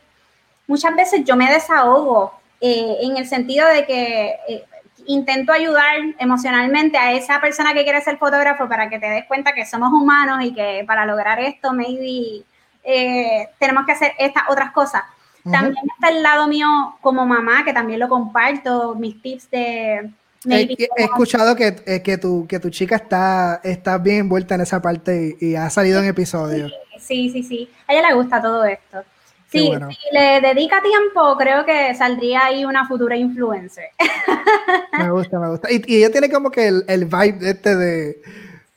[0.67, 4.65] muchas veces yo me desahogo eh, en el sentido de que eh,
[5.07, 9.53] intento ayudar emocionalmente a esa persona que quiere ser fotógrafo para que te des cuenta
[9.53, 12.45] que somos humanos y que para lograr esto, maybe
[12.83, 15.03] eh, tenemos que hacer estas otras cosas.
[15.51, 20.11] También está el lado mío como mamá, que también lo comparto, mis tips de...
[20.49, 25.37] He, escuchado que, que, tu, que tu chica está, está bien envuelta en esa parte
[25.41, 26.73] y, ha salido en episodios.
[26.99, 27.71] Sí, sí, sí.
[27.87, 29.03] A ella le gusta todo esto.
[29.51, 33.91] Sí, si le dedica tiempo, creo que saldría ahí una futura influencer.
[34.99, 35.69] Me gusta, me gusta.
[35.71, 38.23] Y, ella tiene como que el, el vibe este de,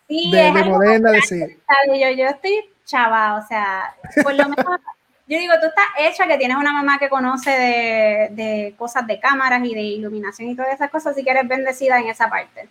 [0.07, 1.39] sí, de, de moderna, de sí.
[1.87, 4.79] Yo, yo estoy chava, o sea, por lo menos,
[5.27, 9.19] yo digo, tú estás hecha que tienes una mamá que conoce de, de, cosas de
[9.19, 12.69] cámaras y de iluminación y todas esas cosas, si que eres bendecida en esa parte.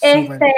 [0.00, 0.54] Este,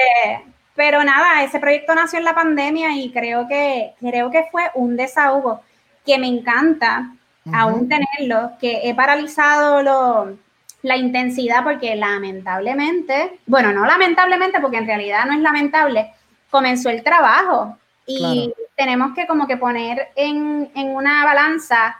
[0.75, 4.97] pero nada, ese proyecto nació en la pandemia y creo que, creo que fue un
[4.97, 5.61] desahogo
[6.05, 7.13] que me encanta
[7.53, 10.39] aún tenerlo, que he paralizado lo,
[10.81, 16.13] la intensidad porque lamentablemente, bueno, no lamentablemente porque en realidad no es lamentable,
[16.51, 17.77] comenzó el trabajo
[18.07, 21.97] y tenemos que como que poner en, una balanza,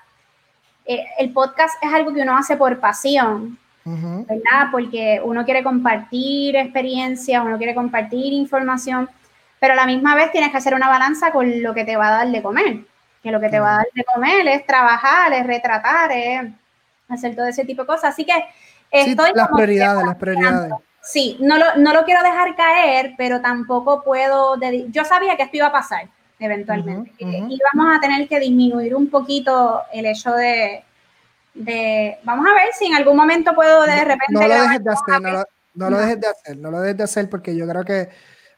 [0.85, 4.69] eh, el podcast es algo que uno hace por pasión, ¿verdad?
[4.73, 9.11] Porque uno quiere compartir experiencia, uno quiere compartir información,
[9.61, 12.09] pero a la misma vez tienes que hacer una balanza con lo que te va
[12.09, 12.79] a dar de comer
[13.25, 16.43] que lo que te va a dar de comer es trabajar, es retratar, es
[17.09, 18.13] hacer todo ese tipo de cosas.
[18.13, 18.35] Así que
[18.91, 19.31] estoy...
[19.35, 20.73] las prioridades, las prioridades.
[21.01, 24.61] Sí, no lo, no lo quiero dejar caer, pero tampoco puedo...
[24.89, 26.07] Yo sabía que esto iba a pasar
[26.39, 27.13] eventualmente.
[27.19, 30.85] Y vamos a tener que disminuir un poquito el hecho de,
[31.55, 34.25] de, vamos a ver si en algún momento puedo de repente...
[34.31, 36.97] No, lo dejes de hacer, no lo, no lo, dejes de hacer, no lo dejes
[36.97, 38.09] de hacer porque yo creo que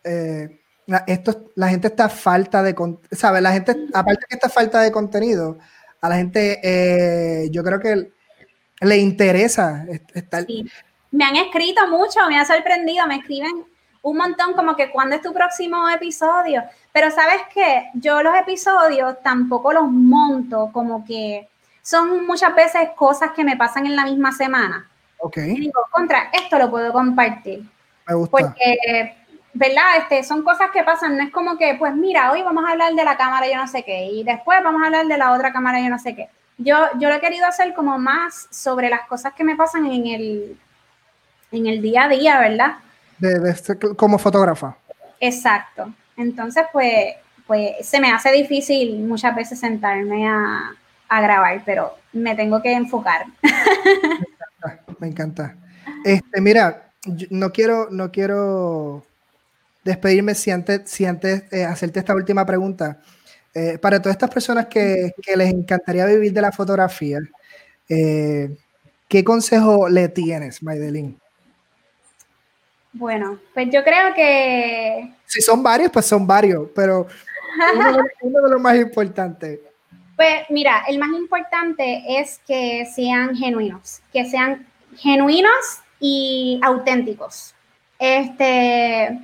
[0.05, 2.74] eh, la, esto, la gente está falta de,
[3.12, 3.43] ¿sabes?
[3.43, 5.59] La gente, aparte que está falta de contenido,
[6.01, 8.12] a la gente eh, yo creo que
[8.81, 10.47] le interesa estar.
[11.11, 13.64] Me han escrito mucho, me ha sorprendido, me escriben
[14.03, 19.20] un montón como que cuándo es tu próximo episodio, pero sabes que yo los episodios
[19.22, 21.49] tampoco los monto como que
[21.82, 24.88] son muchas veces cosas que me pasan en la misma semana.
[25.18, 25.38] Ok.
[25.38, 27.64] Y digo, contra, esto lo puedo compartir.
[28.07, 28.38] Me gusta.
[28.38, 29.16] Porque
[29.59, 29.97] ¿verdad?
[29.99, 32.92] Este, son cosas que pasan, no es como que, pues mira, hoy vamos a hablar
[32.92, 35.53] de la cámara yo no sé qué, y después vamos a hablar de la otra
[35.53, 36.28] cámara yo no sé qué.
[36.59, 40.07] Yo, yo lo he querido hacer como más sobre las cosas que me pasan en
[40.07, 40.59] el,
[41.53, 42.76] en el día a día, ¿verdad?
[43.19, 44.77] De, este, como fotógrafa.
[45.21, 45.93] Exacto.
[46.17, 47.14] Entonces, pues,
[47.47, 50.73] pues se me hace difícil muchas veces sentarme a,
[51.09, 53.27] a grabar, pero me tengo que enfocar.
[53.43, 54.95] Me encanta.
[54.99, 55.57] Me encanta.
[56.05, 56.93] Este, mira,
[57.31, 59.05] no quiero, no quiero
[59.85, 63.01] despedirme si antes, si antes eh, hacerte esta última pregunta.
[63.55, 67.21] Eh, para todas estas personas que, les encantaría vivir de la fotografía,
[67.89, 68.55] eh,
[69.09, 71.19] ¿qué consejo le tienes, Maidelin?
[72.99, 75.12] Bueno, pues yo creo que...
[75.26, 77.07] Si son varios, pues son varios, pero
[77.74, 79.61] uno, uno de los más importantes.
[80.16, 84.66] Pues mira, el más importante es que sean genuinos, que sean
[84.97, 87.55] genuinos y auténticos.
[87.99, 89.18] Este,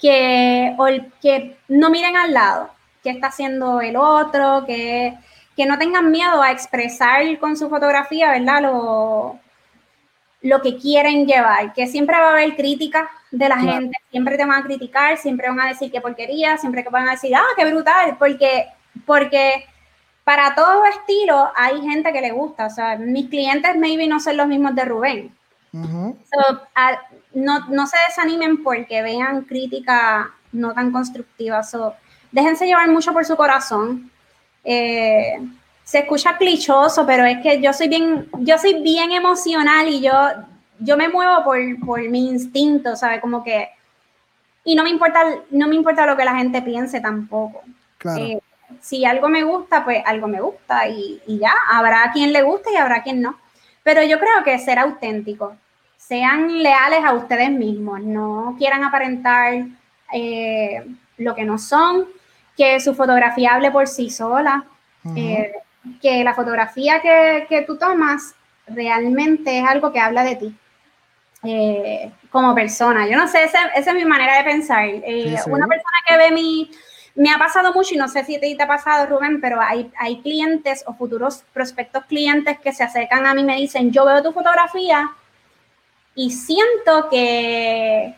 [0.00, 0.76] que,
[1.22, 2.70] que no miren al lado,
[3.04, 5.14] qué está haciendo el otro, que,
[5.56, 8.62] que no tengan miedo a expresar con su fotografía, ¿verdad?
[8.62, 9.38] Lo,
[10.48, 14.46] lo que quieren llevar, que siempre va a haber crítica de la gente, siempre te
[14.46, 17.54] van a criticar, siempre van a decir qué porquería, siempre que van a decir, ah,
[17.54, 18.66] qué brutal, porque,
[19.04, 19.66] porque
[20.24, 24.38] para todo estilo hay gente que le gusta, o sea, mis clientes maybe no son
[24.38, 25.36] los mismos de Rubén.
[27.34, 31.62] no, no, se desanimen porque vean crítica no tan constructiva.
[31.62, 31.94] So,
[32.32, 34.10] déjense llevar mucho por su corazón.
[34.64, 35.38] Eh,
[35.88, 40.12] se escucha clichoso, pero es que yo soy bien, yo soy bien emocional y yo,
[40.80, 43.22] yo me muevo por, por mi instinto, ¿sabes?
[43.22, 43.70] Como que,
[44.64, 47.62] y no me importa, no me importa lo que la gente piense tampoco.
[47.96, 48.22] Claro.
[48.22, 48.38] Eh,
[48.82, 52.70] si algo me gusta, pues algo me gusta y, y, ya, habrá quien le guste
[52.70, 53.38] y habrá quien no.
[53.82, 55.56] Pero yo creo que ser auténtico,
[55.96, 59.64] sean leales a ustedes mismos, no quieran aparentar
[60.12, 60.86] eh,
[61.16, 62.04] lo que no son,
[62.58, 64.66] que su fotografía hable por sí sola.
[65.02, 65.18] Uh -huh.
[65.18, 65.52] eh,
[66.00, 68.34] que la fotografía que, que, tú tomas
[68.66, 70.56] realmente es algo que habla de ti
[71.42, 73.06] eh, como persona.
[73.06, 74.84] Yo no sé, esa, esa, es mi manera de pensar.
[74.84, 75.50] Eh, sí, sí.
[75.50, 76.70] Una persona que ve mi...
[77.14, 79.90] Me ha pasado mucho, y no sé si te, te ha pasado, Rubén, pero hay,
[79.98, 84.04] hay clientes o futuros prospectos clientes que se acercan a mí y me dicen, yo
[84.04, 85.10] veo tu fotografía
[86.14, 88.14] y siento que,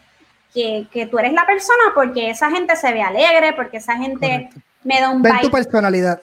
[0.52, 4.26] que, que tú eres la persona porque esa gente se ve alegre, porque esa gente
[4.26, 4.60] Correcto.
[4.84, 6.20] me da un Ven tu personalidad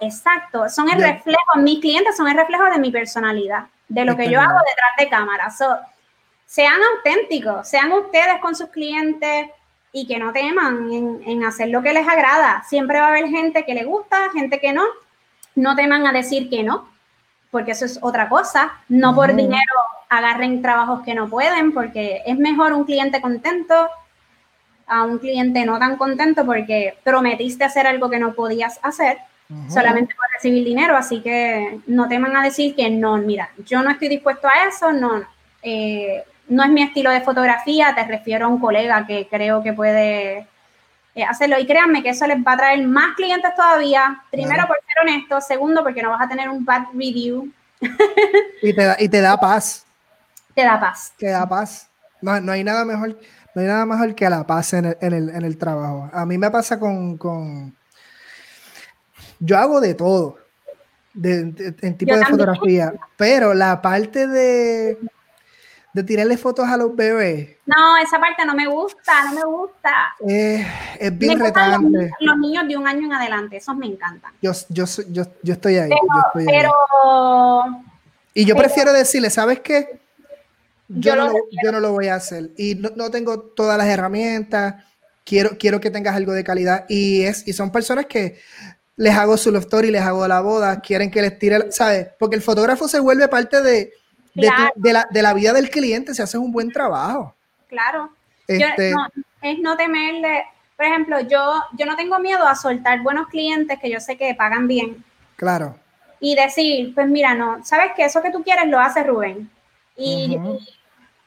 [0.00, 4.30] exacto, son el reflejo, mis clientes son el reflejo de mi personalidad, de lo que
[4.30, 5.50] yo hago detrás de cámara.
[5.50, 5.76] So,
[6.46, 9.50] sean auténticos, sean ustedes con sus clientes
[9.92, 12.62] y que no teman en, en, hacer lo que les agrada.
[12.68, 14.84] Siempre va a haber gente que le gusta, gente que no.
[15.54, 16.88] No teman a decir que no,
[17.50, 18.72] porque eso es otra cosa.
[18.88, 19.74] No por dinero
[20.08, 23.88] agarren trabajos que no pueden, porque es mejor un cliente contento
[24.88, 29.18] a un cliente no tan contento porque prometiste hacer algo que no podías hacer
[29.68, 33.90] solamente por recibir dinero, así que no teman a decir que no, mira, yo no
[33.90, 35.22] estoy dispuesto a eso, no,
[35.62, 39.72] eh, no es mi estilo de fotografía, te refiero a un colega que creo que
[39.72, 40.46] puede
[41.14, 44.76] eh, hacerlo y créanme que eso les va a traer más clientes todavía, primero por
[44.86, 47.50] ser honesto, segundo porque no vas a tener un bad review.
[48.62, 49.86] y, te da, y te da paz.
[50.54, 51.12] Te da paz.
[51.16, 51.88] Te da paz.
[52.20, 53.16] No, no hay nada mejor
[53.54, 56.10] no hay nada mejor que la paz en el, en el, en el trabajo.
[56.12, 57.74] A mí me pasa con, con,
[59.40, 60.38] Yo hago de todo,
[61.14, 62.26] de, de, en tipo Yo de también.
[62.26, 64.98] fotografía, pero la parte de,
[65.92, 67.56] de tirarle fotos a los bebés.
[67.66, 70.14] No, esa parte no me gusta, no me gusta.
[70.26, 70.66] Eh,
[70.98, 71.88] es bien retante.
[71.88, 74.32] Los, los, niños de un año en adelante, esos me encantan.
[74.42, 75.88] Yo, yo, yo, yo estoy ahí.
[75.88, 76.72] Pero, yo estoy pero
[77.64, 77.72] ahí.
[78.34, 80.00] Y yo pero, prefiero decirle, ¿sabes qué?
[80.88, 83.86] yo, no lo, yo no lo voy a hacer y no, no, tengo todas las
[83.88, 84.84] herramientas.
[85.24, 88.38] Quiero, quiero que tengas algo de calidad y, es, y son personas que
[88.98, 92.08] les hago su love story, les hago la boda, quieren que les tire, ¿sabes?
[92.18, 93.92] Porque el fotógrafo se vuelve parte de,
[94.34, 94.72] de, claro.
[94.74, 97.34] tu, de, la, de la vida del cliente si haces un buen trabajo.
[97.68, 98.10] Claro.
[98.48, 99.06] Este, yo, no,
[99.40, 100.44] es no temerle.
[100.76, 104.34] Por ejemplo, yo, yo no tengo miedo a soltar buenos clientes que yo sé que
[104.34, 105.04] pagan bien.
[105.36, 105.76] Claro.
[106.18, 109.48] Y decir, pues mira, no, sabes que eso que tú quieres lo hace Rubén.
[109.96, 110.77] Y, uh -huh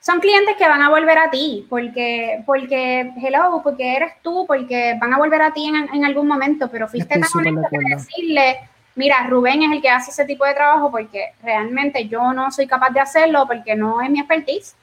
[0.01, 4.97] son clientes que van a volver a ti, porque, porque, hello, porque eres tú, porque
[4.99, 8.59] van a volver a ti en, en algún momento, pero fuiste tan honesto de decirle,
[8.95, 12.65] mira, Rubén es el que hace ese tipo de trabajo porque realmente yo no soy
[12.65, 14.75] capaz de hacerlo porque no es mi expertise.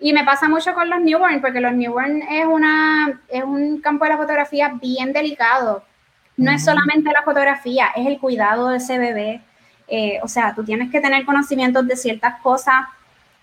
[0.00, 4.04] Y me pasa mucho con los newborn, porque los newborn es, una, es un campo
[4.04, 5.84] de la fotografía bien delicado.
[6.36, 6.56] No uh -huh.
[6.56, 9.42] es solamente la fotografía, es el cuidado de ese bebé.
[9.86, 12.86] Eh, o sea, tú tienes que tener conocimientos de ciertas cosas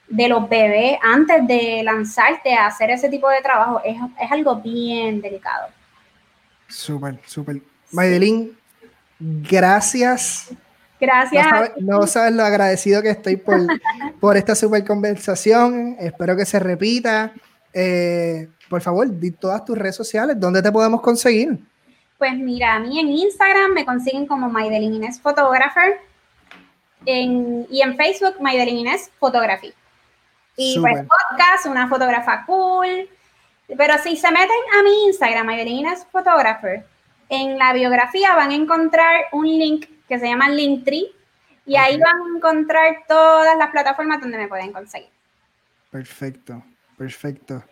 [0.08, 4.56] de los bebés antes de lanzarte a hacer ese tipo de trabajo es, es algo
[4.58, 5.68] bien delicado.
[6.68, 7.62] Súper, súper.
[7.92, 8.58] Maydelín,
[9.20, 10.50] gracias.
[11.00, 11.46] Gracias.
[11.46, 13.60] No sabes, no sabes, lo agradecido que estoy por,
[14.20, 15.96] por esta súper conversación.
[16.00, 17.32] Espero que se repita.
[17.74, 20.40] Eh, por favor, di todas tus redes sociales.
[20.40, 21.60] ¿Dónde te podemos conseguir?
[22.18, 26.00] Pues mira, a mí en Instagram me consiguen como Maydelin Inés Photographer
[27.06, 29.74] en, y en Facebook Maydelin Inés Photography.
[30.58, 30.92] Y Super.
[30.92, 33.10] pues podcast, una fotógrafa cool.
[33.78, 36.86] Pero si se meten a mi Instagram, Evelina's Photographer,
[37.30, 41.12] en la biografía van a encontrar un link que se llama Linktree
[41.66, 41.94] y okay.
[41.94, 45.10] ahí van a encontrar todas las plataformas donde me pueden conseguir.
[45.92, 46.64] Perfecto,
[46.98, 47.64] perfecto.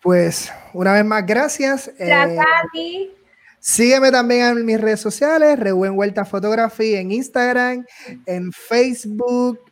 [0.00, 1.90] Pues una vez más, gracias.
[1.98, 3.10] Gracias eh, a ti.
[3.58, 7.86] Sígueme también en mis redes sociales, Rehuen Vuelta Photography en Instagram,
[8.26, 9.71] en Facebook,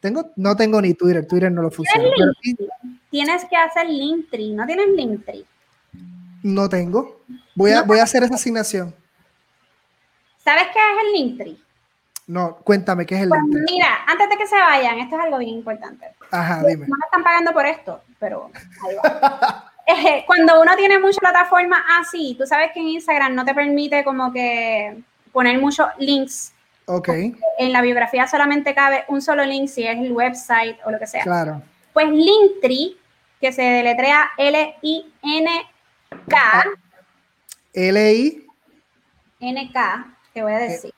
[0.00, 2.08] tengo, no tengo ni Twitter, Twitter no lo funciona.
[3.10, 5.44] Tienes que hacer Linktree, ¿no tienes Linktree?
[6.42, 7.20] No tengo.
[7.54, 8.94] Voy a, no, voy a hacer esa asignación.
[10.38, 11.58] ¿Sabes qué es el Linktree?
[12.26, 13.64] No, cuéntame, ¿qué es el pues Linktree?
[13.74, 16.06] Mira, antes de que se vayan, esto es algo bien importante.
[16.30, 16.86] Ajá, dime.
[16.86, 18.50] No me están pagando por esto, pero
[18.86, 19.72] ahí va.
[19.86, 24.04] eh, cuando uno tiene muchas plataformas así, tú sabes que en Instagram no te permite
[24.04, 25.02] como que
[25.32, 26.52] poner muchos links
[26.88, 27.08] Ok.
[27.58, 31.06] En la biografía solamente cabe un solo link si es el website o lo que
[31.06, 31.22] sea.
[31.22, 31.60] Claro.
[31.92, 32.96] Pues Linktree,
[33.40, 35.04] que se deletrea L-I-N-K.
[37.74, 38.46] L-I.
[39.40, 40.94] N-K, te voy a decir.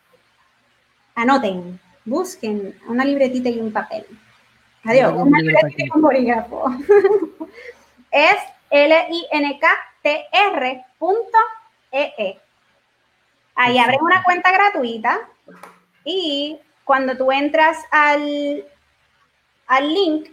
[1.16, 4.06] anoten, busquen una libretita y un papel.
[4.84, 6.70] Adiós, una libretita y un bolígrafo.
[8.12, 8.36] es
[8.70, 9.74] L-I-N-K-T-R.ee.
[11.92, 12.40] E.
[13.56, 15.28] Ahí abren una cuenta gratuita
[16.04, 18.64] y cuando tú entras al,
[19.66, 20.28] al link,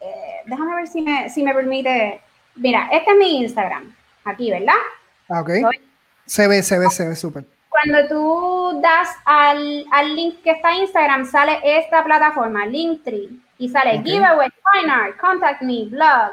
[0.00, 2.20] eh, déjame ver si me, si me permite.
[2.56, 3.94] Mira, este es mi Instagram,
[4.24, 4.74] aquí, ¿verdad?
[5.28, 5.50] Ah, ok.
[6.26, 7.44] Se ve, se ve, se ve súper.
[7.68, 13.68] Cuando tú das al, al, link que está en Instagram, sale esta plataforma, Linktree, y
[13.68, 16.32] sale giveaway, fine art, contact me, blog,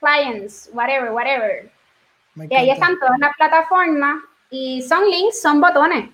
[0.00, 1.70] clients, whatever, whatever.
[2.36, 6.10] Y ahí están todas las plataformas y son links, son botones.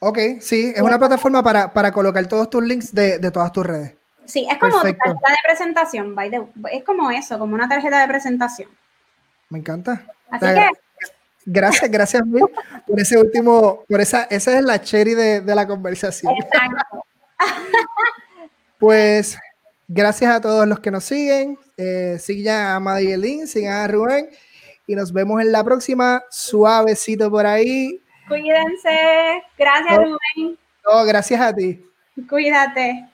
[0.00, 3.66] Ok, sí, es una plataforma para, para colocar todos tus links de, de, todas tus
[3.66, 3.94] redes.
[4.24, 6.16] Sí, es como una tarjeta de presentación,
[6.70, 8.68] es como eso, como una tarjeta de presentación.
[9.48, 10.04] Me encanta.
[10.30, 10.70] Así que
[11.50, 12.44] Gracias, gracias mil
[12.86, 16.34] por ese último, por esa, esa es la cherry de, de la conversación.
[16.36, 17.04] Exacto.
[18.78, 19.36] Pues
[19.88, 21.58] gracias a todos los que nos siguen.
[21.76, 24.30] Eh, sigan a Madielín, sigan a Rubén
[24.86, 26.22] y nos vemos en la próxima.
[26.30, 28.00] Suavecito por ahí.
[28.28, 29.42] Cuídense.
[29.56, 30.58] Gracias, Rubén.
[30.84, 31.84] No, gracias a ti.
[32.28, 33.08] Cuídate.